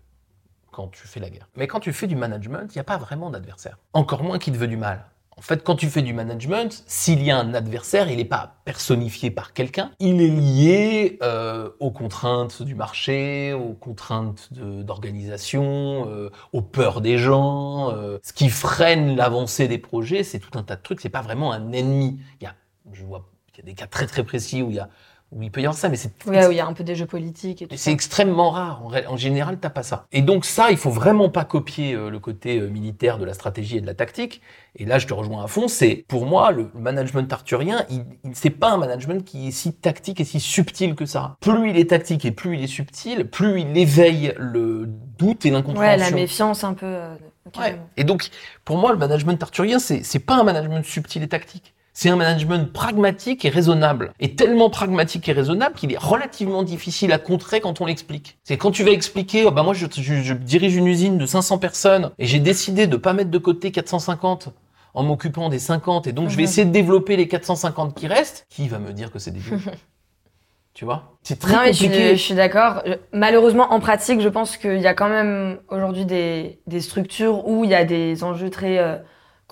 [0.70, 1.48] quand tu fais la guerre.
[1.56, 3.78] Mais quand tu fais du management, il n'y a pas vraiment d'adversaire.
[3.92, 5.04] Encore moins qui te veut du mal.
[5.36, 8.56] En fait, quand tu fais du management, s'il y a un adversaire, il n'est pas
[8.64, 16.30] personnifié par quelqu'un, il est lié euh, aux contraintes du marché, aux contraintes d'organisation, euh,
[16.52, 17.90] aux peurs des gens.
[17.92, 18.18] euh.
[18.22, 21.00] ce qui freine l'avancée des projets, c'est tout un tas de trucs.
[21.00, 22.20] C'est pas vraiment un ennemi.
[22.40, 22.54] Il y a,
[22.92, 24.88] je vois, il y a des cas très très précis où il y a
[25.32, 26.84] où il peut y avoir ça, mais c'est Oui, oui, il y a un peu
[26.84, 27.74] des jeux politiques et tout.
[27.76, 28.82] C'est extrêmement rare.
[28.84, 30.06] En, en général, t'as pas ça.
[30.12, 33.34] Et donc ça, il faut vraiment pas copier euh, le côté euh, militaire de la
[33.34, 34.40] stratégie et de la tactique.
[34.76, 35.66] Et là, je te rejoins à fond.
[35.66, 37.84] C'est pour moi le management arthurien.
[37.90, 41.36] Il, il c'est pas un management qui est si tactique et si subtil que ça.
[41.40, 44.86] Plus il est tactique et plus il est subtil, plus il éveille le
[45.18, 46.10] doute et Ouais, l'incompréhension.
[46.10, 46.86] la méfiance un peu.
[46.86, 47.16] euh,
[47.58, 47.78] Ouais.
[47.98, 48.30] Et donc,
[48.64, 51.73] pour moi, le management arthurien, c'est c'est pas un management subtil et tactique.
[51.96, 54.12] C'est un management pragmatique et raisonnable.
[54.18, 58.36] Et tellement pragmatique et raisonnable qu'il est relativement difficile à contrer quand on l'explique.
[58.42, 61.24] C'est quand tu vas expliquer, oh, bah moi je, je- je dirige une usine de
[61.26, 64.48] 500 personnes et j'ai décidé de pas mettre de côté 450
[64.92, 66.48] en m'occupant des 50 et donc je vais Mhm.
[66.48, 68.44] essayer de développer les 450 qui restent.
[68.50, 69.58] Qui va me dire que c'est débile
[70.74, 71.16] Tu vois?
[71.22, 72.16] C'est très Non, mais je suis, compliqué.
[72.16, 72.82] je suis d'accord.
[73.12, 77.62] Malheureusement, en pratique, je pense qu'il y a quand même aujourd'hui des, des structures où
[77.62, 78.96] il y a des enjeux très euh,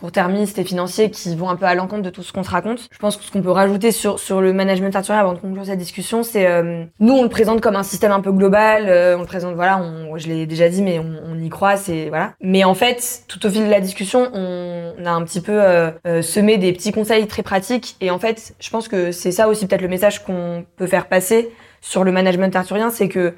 [0.03, 2.89] court-termistes et financiers qui vont un peu à l'encontre de tout ce qu'on se raconte.
[2.91, 5.65] Je pense que ce qu'on peut rajouter sur, sur le management arthurien avant de conclure
[5.65, 8.87] cette discussion, c'est euh, nous, on le présente comme un système un peu global.
[8.89, 11.77] euh, on le présente, voilà, on, je l'ai déjà dit, mais on, on y croit,
[11.77, 12.35] c'est voilà.
[12.41, 15.91] Mais en fait, tout au fil de la discussion, on, a un petit peu euh,
[16.07, 17.97] euh, semé des petits conseils très pratiques.
[18.01, 21.07] Et en fait, je pense que c'est ça aussi peut-être le message qu'on peut faire
[21.07, 21.51] passer
[21.81, 23.35] sur le management arthurien, c'est que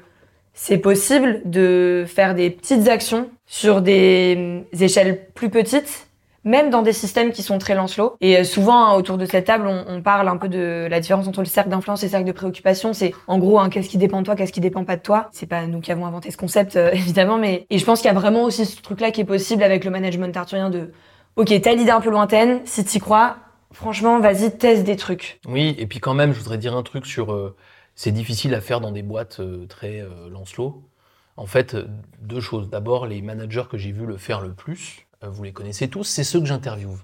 [0.53, 6.07] c'est possible de faire des petites actions sur des euh, échelles plus petites,
[6.45, 8.15] même dans des systèmes qui sont très lancelots.
[8.21, 11.27] Et euh, souvent, hein, autour de cette table, on, parle un peu de la différence
[11.27, 12.93] entre le cercle d'influence et le cercle de préoccupation.
[12.93, 15.27] C'est en gros, hein, qu'est-ce qui dépend de toi, qu'est-ce qui dépend pas de toi.
[15.31, 18.07] C'est pas nous qui avons inventé ce concept, euh, évidemment, mais et je pense qu'il
[18.07, 20.91] y a vraiment aussi ce truc-là qui est possible avec le management arthurien de,
[21.35, 23.37] ok, t'as l'idée un peu lointaine, si t'y crois,
[23.73, 25.39] franchement, vas-y, teste des trucs.
[25.47, 27.33] Oui, et puis quand même, je voudrais dire un truc sur.
[27.33, 27.55] euh,
[27.95, 29.39] c'est difficile à faire dans des boîtes
[29.69, 30.83] très Lancelot.
[31.37, 31.77] En fait,
[32.19, 32.69] deux choses.
[32.69, 36.23] D'abord, les managers que j'ai vu le faire le plus, vous les connaissez tous, c'est
[36.23, 36.97] ceux que j'interviewe,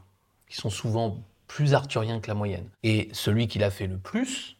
[0.47, 2.69] qui sont souvent plus arthuriens que la moyenne.
[2.83, 4.57] Et celui qui l'a fait le plus,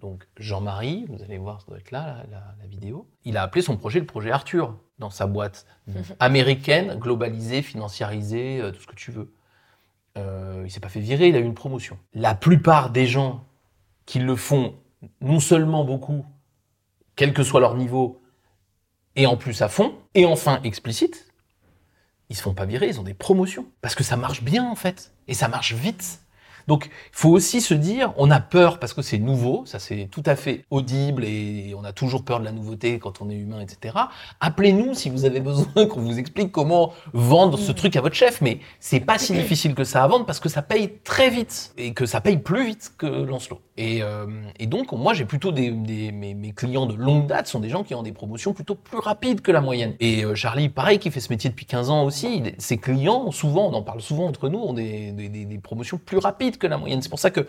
[0.00, 3.76] donc Jean-Marie, vous allez voir, ça doit être là, la vidéo, il a appelé son
[3.76, 5.66] projet le projet Arthur, dans sa boîte
[6.20, 9.32] américaine, globalisée, financiarisée, euh, tout ce que tu veux.
[10.16, 11.98] Euh, il s'est pas fait virer, il a eu une promotion.
[12.14, 13.44] La plupart des gens
[14.06, 14.74] qui le font
[15.20, 16.24] non seulement beaucoup,
[17.14, 18.20] quel que soit leur niveau,
[19.16, 21.27] et en plus à fond, et enfin explicite,
[22.30, 23.66] ils se font pas virer, ils ont des promotions.
[23.80, 26.20] Parce que ça marche bien en fait, et ça marche vite.
[26.68, 30.06] Donc il faut aussi se dire, on a peur parce que c'est nouveau, ça c'est
[30.10, 33.36] tout à fait audible et on a toujours peur de la nouveauté quand on est
[33.36, 33.96] humain, etc.
[34.40, 38.42] Appelez-nous si vous avez besoin qu'on vous explique comment vendre ce truc à votre chef,
[38.42, 41.72] mais c'est pas si difficile que ça à vendre parce que ça paye très vite
[41.78, 43.62] et que ça paye plus vite que Lancelot.
[43.78, 44.26] Et, euh,
[44.66, 48.02] donc moi j'ai plutôt des, mes, clients de longue date sont des gens qui ont
[48.02, 49.94] des promotions plutôt plus rapides que la moyenne.
[50.00, 53.70] Et euh, Charlie, pareil, qui fait ce métier depuis 15 ans aussi, ses clients souvent,
[53.70, 57.02] on en parle souvent entre nous, ont des promotions plus rapides que la moyenne.
[57.02, 57.46] C'est pour ça que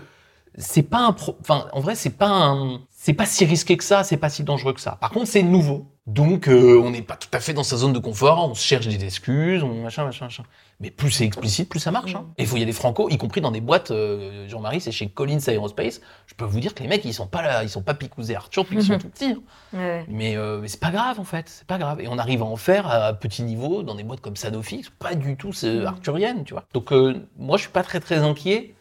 [0.57, 1.38] c'est pas un pro...
[1.41, 2.82] enfin en vrai c'est pas un...
[2.89, 4.97] c'est pas si risqué que ça, c'est pas si dangereux que ça.
[4.99, 5.86] Par contre c'est nouveau.
[6.07, 8.66] Donc, euh, on n'est pas tout à fait dans sa zone de confort, on se
[8.66, 10.43] cherche des excuses, on machin, machin, machin.
[10.80, 12.16] Mais plus c'est explicite, plus ça marche.
[12.16, 12.26] Hein.
[12.39, 13.91] Et il faut y aller franco, y compris dans des boîtes.
[13.91, 16.01] euh, Jean-Marie, c'est chez Collins Aerospace.
[16.26, 18.36] Je peux vous dire que les mecs, ils sont pas là, ils sont pas picousés
[18.36, 19.34] Arthur depuis qu'ils sont tout petits.
[19.34, 19.78] hein.
[19.78, 20.05] Ouais.
[20.07, 22.01] Mais, euh, mais c'est pas grave en fait, c'est pas grave.
[22.01, 25.14] Et on arrive à en faire à petit niveau dans des boîtes comme Sanofi, pas
[25.14, 26.64] du tout c'est arthurienne, tu vois.
[26.74, 28.74] Donc euh, moi, je suis pas très très inquiet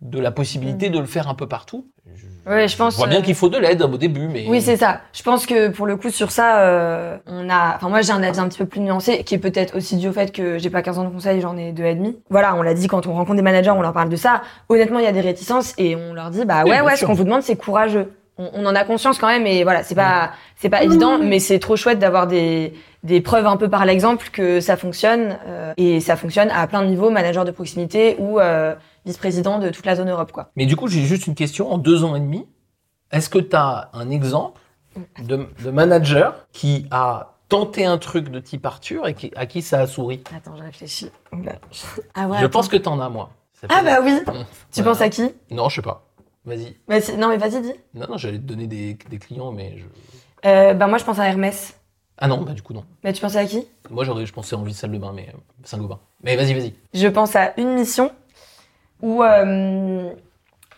[0.00, 1.86] de la possibilité de le faire un peu partout.
[2.14, 4.62] Je, Ouais, je pense, vois bien euh, qu'il faut de l'aide au début, mais Oui,
[4.62, 5.02] c'est ça.
[5.12, 7.74] Je pense que pour le coup, sur ça, euh, on a.
[7.76, 10.08] Enfin, moi, j'ai un avis un petit peu plus nuancé, qui est peut-être aussi dû
[10.08, 12.16] au fait que j'ai pas 15 ans de conseil, j'en ai deux et demi.
[12.30, 14.42] Voilà, on l'a dit quand on rencontre des managers, on leur parle de ça.
[14.70, 17.00] Honnêtement, il y a des réticences et on leur dit, bah ouais, ouais, sûr.
[17.00, 18.10] ce qu'on vous demande, c'est courageux.
[18.38, 21.40] On, on en a conscience quand même, et voilà, c'est pas, c'est pas évident, mais
[21.40, 22.72] c'est trop chouette d'avoir des
[23.04, 26.82] des preuves un peu par l'exemple que ça fonctionne euh, et ça fonctionne à plein
[26.82, 28.74] de niveaux, manager de proximité ou euh,
[29.08, 30.50] vice-président de toute la zone Europe, quoi.
[30.54, 31.72] Mais du coup, j'ai juste une question.
[31.72, 32.46] En deux ans et demi,
[33.10, 34.60] est-ce que tu as un exemple
[35.22, 39.62] de, de manager qui a tenté un truc de type Arthur et qui, à qui
[39.62, 40.22] ça a souri?
[40.36, 41.10] Attends, je réfléchis.
[42.14, 42.38] Ah ouais.
[42.38, 42.50] Je attends.
[42.50, 43.30] pense que tu en as, moi.
[43.70, 44.18] Ah bah oui.
[44.20, 44.24] Tu
[44.82, 44.90] voilà.
[44.90, 45.32] penses à qui?
[45.50, 46.04] Non, je sais pas.
[46.44, 46.76] Vas-y.
[46.86, 47.72] Bah, Non mais vas-y dis.
[47.94, 49.84] Non, non, j'allais te donner des, des clients, mais je...
[50.48, 51.74] Euh, bah moi je pense à Hermès.
[52.18, 52.84] Ah non, bah du coup, non.
[53.04, 53.66] Mais tu pensais à qui?
[53.90, 56.00] Moi, j'aurais, je pensais envie de salle de bain, mais euh, Saint-Gobain.
[56.24, 56.74] Mais vas-y, vas-y.
[56.92, 58.10] Je pense à une mission
[59.02, 60.10] où euh,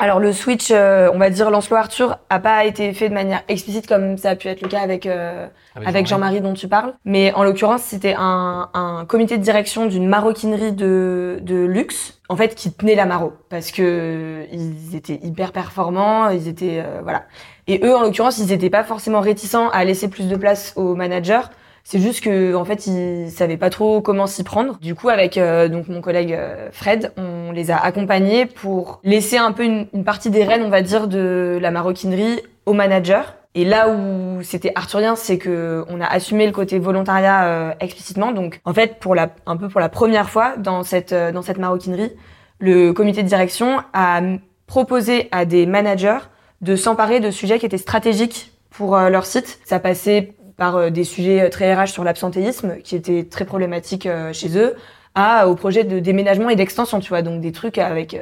[0.00, 3.42] alors le switch, euh, on va dire Lancelot Arthur, a pas été fait de manière
[3.48, 5.46] explicite comme ça a pu être le cas avec euh,
[5.84, 6.94] avec Jean-Marie dont tu parles.
[7.04, 12.36] Mais en l'occurrence, c'était un, un comité de direction d'une maroquinerie de, de luxe, en
[12.36, 13.34] fait, qui tenait la Maro.
[13.50, 17.24] Parce que ils étaient hyper performants, ils étaient, euh, voilà.
[17.66, 20.94] Et eux, en l'occurrence, ils étaient pas forcément réticents à laisser plus de place aux
[20.94, 21.42] managers.
[21.91, 24.78] C'est juste que, en fait, ils savaient pas trop comment s'y prendre.
[24.78, 29.38] Du coup, avec euh, donc mon collègue euh, Fred, on les a accompagnés pour laisser
[29.38, 33.24] un peu une, une partie des rênes, on va dire, de la maroquinerie aux managers.
[33.57, 38.30] Et là où c'était arthurien, c'est que on a assumé le côté volontariat euh, explicitement.
[38.30, 41.43] Donc, en fait, pour la, un peu pour la première fois dans cette euh, dans
[41.43, 42.12] cette maroquinerie,
[42.61, 44.20] le comité de direction a
[44.68, 46.20] proposé à des managers
[46.61, 49.59] de s'emparer de sujets qui étaient stratégiques pour euh, leur site.
[49.64, 54.04] Ça passait par euh, des sujets euh, très RH sur l'absentéisme, qui étaient très problématiques
[54.04, 54.76] euh, chez eux,
[55.14, 58.16] à au projet de déménagement et d'extension, tu vois, donc des trucs avec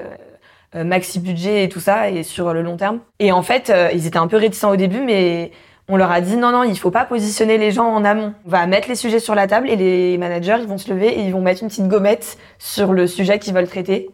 [0.74, 3.00] maxi budget et tout ça, et sur le long terme.
[3.18, 5.50] Et en fait, ils étaient un peu réticents au début, mais
[5.88, 8.32] on leur a dit non, non, il faut pas positionner les gens en amont.
[8.46, 11.08] On va mettre les sujets sur la table et les managers, ils vont se lever
[11.08, 14.08] et ils vont mettre une petite gommette sur le sujet qu'ils veulent traiter.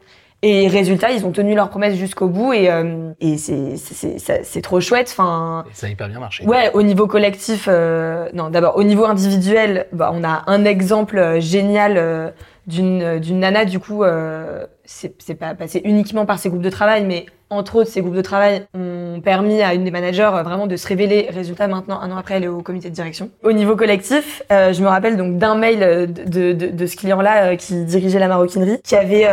[0.46, 5.08] Et résultat, ils ont tenu leur promesse jusqu'au bout et, euh, et c'est trop chouette.
[5.10, 6.44] Enfin, ça a hyper bien marché.
[6.44, 11.16] Ouais, au niveau collectif, euh, non, d'abord au niveau individuel, bah, on a un exemple
[11.16, 12.28] euh, génial euh,
[12.66, 16.60] d'une euh, d'une nana du coup, euh, c'est c'est pas passé uniquement par ses groupes
[16.60, 17.24] de travail, mais
[17.56, 20.76] entre autres, ces groupes de travail ont permis à une des managers euh, vraiment de
[20.76, 21.28] se révéler.
[21.30, 23.30] Résultat, maintenant, un an après, elle est au comité de direction.
[23.42, 27.84] Au niveau collectif, euh, je me rappelle donc d'un mail euh, de, ce client-là qui
[27.84, 29.26] dirigeait la maroquinerie, qui avait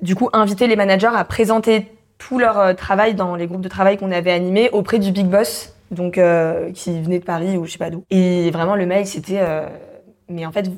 [0.00, 3.96] du coup invité les managers à présenter tout leur travail dans les groupes de travail
[3.96, 6.20] qu'on avait animés auprès du big boss, donc
[6.74, 8.04] qui venait de Paris ou je sais pas d'où.
[8.10, 9.40] Et vraiment, le mail, c'était...
[10.28, 10.70] mais en fait,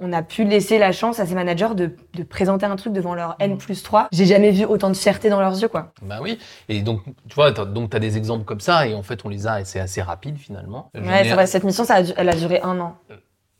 [0.00, 3.14] on a pu laisser la chance à ces managers de, de présenter un truc devant
[3.14, 4.08] leur N plus 3.
[4.12, 5.92] J'ai jamais vu autant de fierté dans leurs yeux, quoi.
[6.02, 6.38] Bah oui.
[6.68, 9.28] Et donc, tu vois, t'as- donc t'as des exemples comme ça, et en fait, on
[9.28, 10.90] les a, et c'est assez rapide finalement.
[10.94, 12.96] Ouais, ai- c'est vrai, cette mission, ça a, elle a duré un an.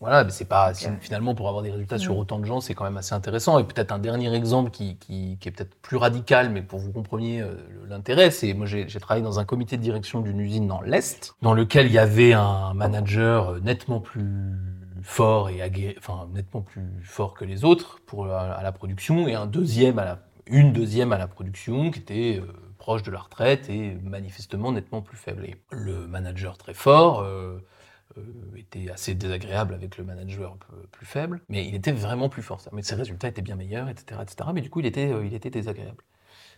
[0.02, 0.72] Voilà, mais c'est pas
[1.02, 2.18] finalement pour avoir des résultats sur Mm.
[2.20, 3.58] autant de gens, c'est quand même assez intéressant.
[3.58, 6.90] Et peut-être un dernier exemple qui, qui, qui est peut-être plus radical, mais pour vous
[6.90, 7.54] compreniez euh,
[7.86, 11.34] l'intérêt, c'est moi j'ai j'ai travaillé dans un comité de direction d'une usine dans l'est,
[11.42, 14.54] dans lequel il y avait un manager euh, nettement plus
[15.02, 15.60] fort et
[16.32, 20.18] nettement plus fort que les autres pour à la production, et deuxième à
[20.50, 25.00] une deuxième à la production qui était euh, proche de la retraite et manifestement nettement
[25.00, 25.46] plus faible.
[25.70, 27.20] Le manager très fort.
[27.20, 27.58] euh,
[28.18, 28.22] euh,
[28.56, 30.56] était assez désagréable avec le manager
[30.90, 32.60] plus faible, mais il était vraiment plus fort.
[32.72, 34.20] Mais ses résultats étaient bien meilleurs, etc..
[34.52, 36.02] Mais du coup, il était, désagréable.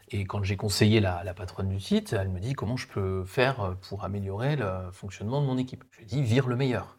[0.09, 3.25] Et quand j'ai conseillé la, la patronne du site, elle me dit comment je peux
[3.27, 5.85] faire pour améliorer le fonctionnement de mon équipe?
[5.91, 6.97] Je lui ai dit vire le meilleur.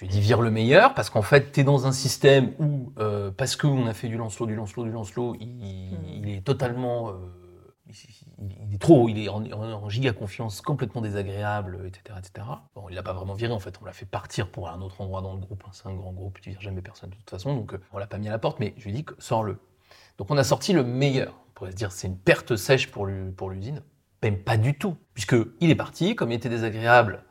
[0.00, 2.54] Je lui ai dit vire le meilleur parce qu'en fait, tu es dans un système
[2.58, 5.92] où, euh, parce qu'on a fait du Lancelot, du Lancelot, du Lancelot, il,
[6.24, 7.10] il est totalement.
[7.10, 7.12] euh,
[8.38, 12.18] il, est trop, il est en, giga confiance, complètement désagréable, etc.
[12.18, 12.46] etc.
[12.74, 15.02] Bon, il l'a pas vraiment viré en fait, on l'a fait partir pour un autre
[15.02, 15.62] endroit dans le groupe.
[15.66, 15.70] hein.
[15.72, 18.06] C'est un grand groupe, tu vires jamais personne de toute façon, donc euh, on l'a
[18.06, 19.58] pas mis à la porte, mais je lui ai dit que sors-le.
[20.16, 21.34] Donc on a sorti le meilleur.
[21.48, 23.82] On pourrait se dire c'est une perte sèche pour l'usine.
[24.22, 27.24] Même pas du tout, puisque il est parti, comme il était désagréable,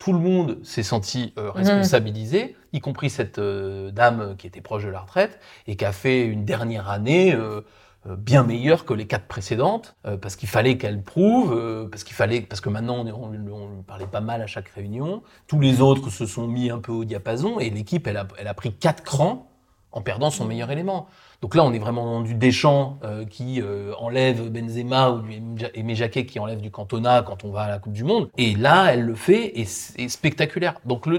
[0.00, 4.84] tout le monde s'est senti euh, responsabilisé, y compris cette euh, dame qui était proche
[4.84, 5.38] de la retraite
[5.68, 7.60] et qui a fait une dernière année euh,
[8.06, 12.02] euh, bien meilleure que les quatre précédentes, euh, parce qu'il fallait qu'elle prouve, euh, parce
[12.02, 15.22] qu'il fallait, parce que maintenant on, on, lui parlait pas mal à chaque réunion.
[15.46, 18.48] Tous les autres se sont mis un peu au diapason et l'équipe elle a, elle
[18.48, 19.50] a pris quatre crans
[19.92, 21.08] en perdant son meilleur élément.
[21.40, 25.64] Donc là, on est vraiment dans du Deschamps euh, qui euh, enlève Benzema ou du
[25.72, 28.30] Aimé Jacquet qui enlève du Cantona quand on va à la Coupe du Monde.
[28.36, 30.74] Et là, elle le fait et c'est spectaculaire.
[30.84, 31.18] Donc le,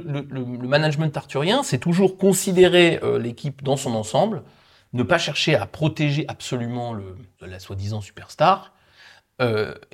[0.68, 4.44] management arthurien, c'est toujours considérer euh, l'équipe dans son ensemble,
[4.94, 8.74] ne pas chercher à protéger absolument le, la soi-disant superstar,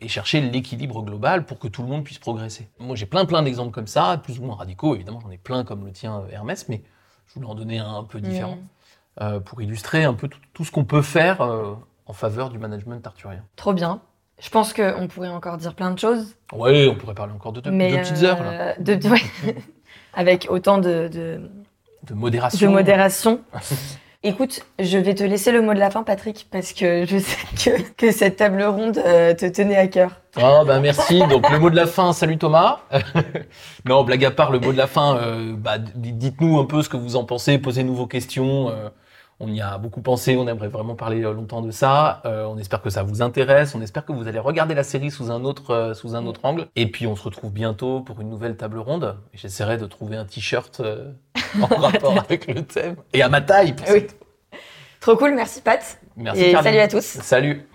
[0.02, 2.68] et chercher l'équilibre global pour que tout le monde puisse progresser.
[2.80, 5.64] Moi, j'ai plein plein d'exemples comme ça, plus ou moins radicaux, évidemment, j'en ai plein
[5.64, 6.84] comme le tien, Hermès, mais
[7.28, 8.77] je voulais en donner un un peu différent Mmh.
[9.22, 11.74] Euh, pour illustrer un peu tout, tout ce qu'on peut faire euh,
[12.06, 13.44] en faveur du management arthurien.
[13.56, 14.02] Trop bien.
[14.40, 16.36] Je pense qu'on pourrait encore dire plein de choses.
[16.54, 19.22] Oui, on pourrait parler encore de mais deux petites heures, là, euh, de- ouais.
[20.14, 21.42] Avec autant de, de,
[22.08, 22.68] de modération.
[22.70, 23.42] de modération.
[24.24, 27.38] Écoute, je vais te laisser le mot de la fin, Patrick, parce que je sais
[27.64, 30.12] que, que cette table ronde euh, te tenait à cœur.
[30.36, 31.20] Ah ben merci.
[31.28, 32.80] Donc le mot de la fin, salut Thomas.
[33.86, 36.90] non, blague à part, le mot de la fin, euh, bah, dites-nous un peu ce
[36.90, 38.70] que vous en pensez, posez-nous vos questions.
[38.70, 38.90] euh,
[39.40, 42.22] on y a beaucoup pensé, on aimerait vraiment parler euh, longtemps de ça.
[42.26, 45.12] Euh, on espère que ça vous intéresse, on espère que vous allez regarder la série
[45.12, 46.68] sous un autre euh, sous un autre angle.
[46.76, 49.18] Et puis on se retrouve bientôt pour une nouvelle table ronde.
[49.34, 51.12] J'essaierai de trouver un t-shirt euh,
[51.62, 53.74] en rapport avec le thème et à ma taille.
[53.74, 54.00] pour Oui.
[54.02, 54.20] cette-
[55.00, 56.00] Trop cool, merci Pat.
[56.18, 56.42] Merci.
[56.42, 56.64] Et Caroline.
[56.72, 57.04] salut à tous.
[57.06, 57.68] Salut.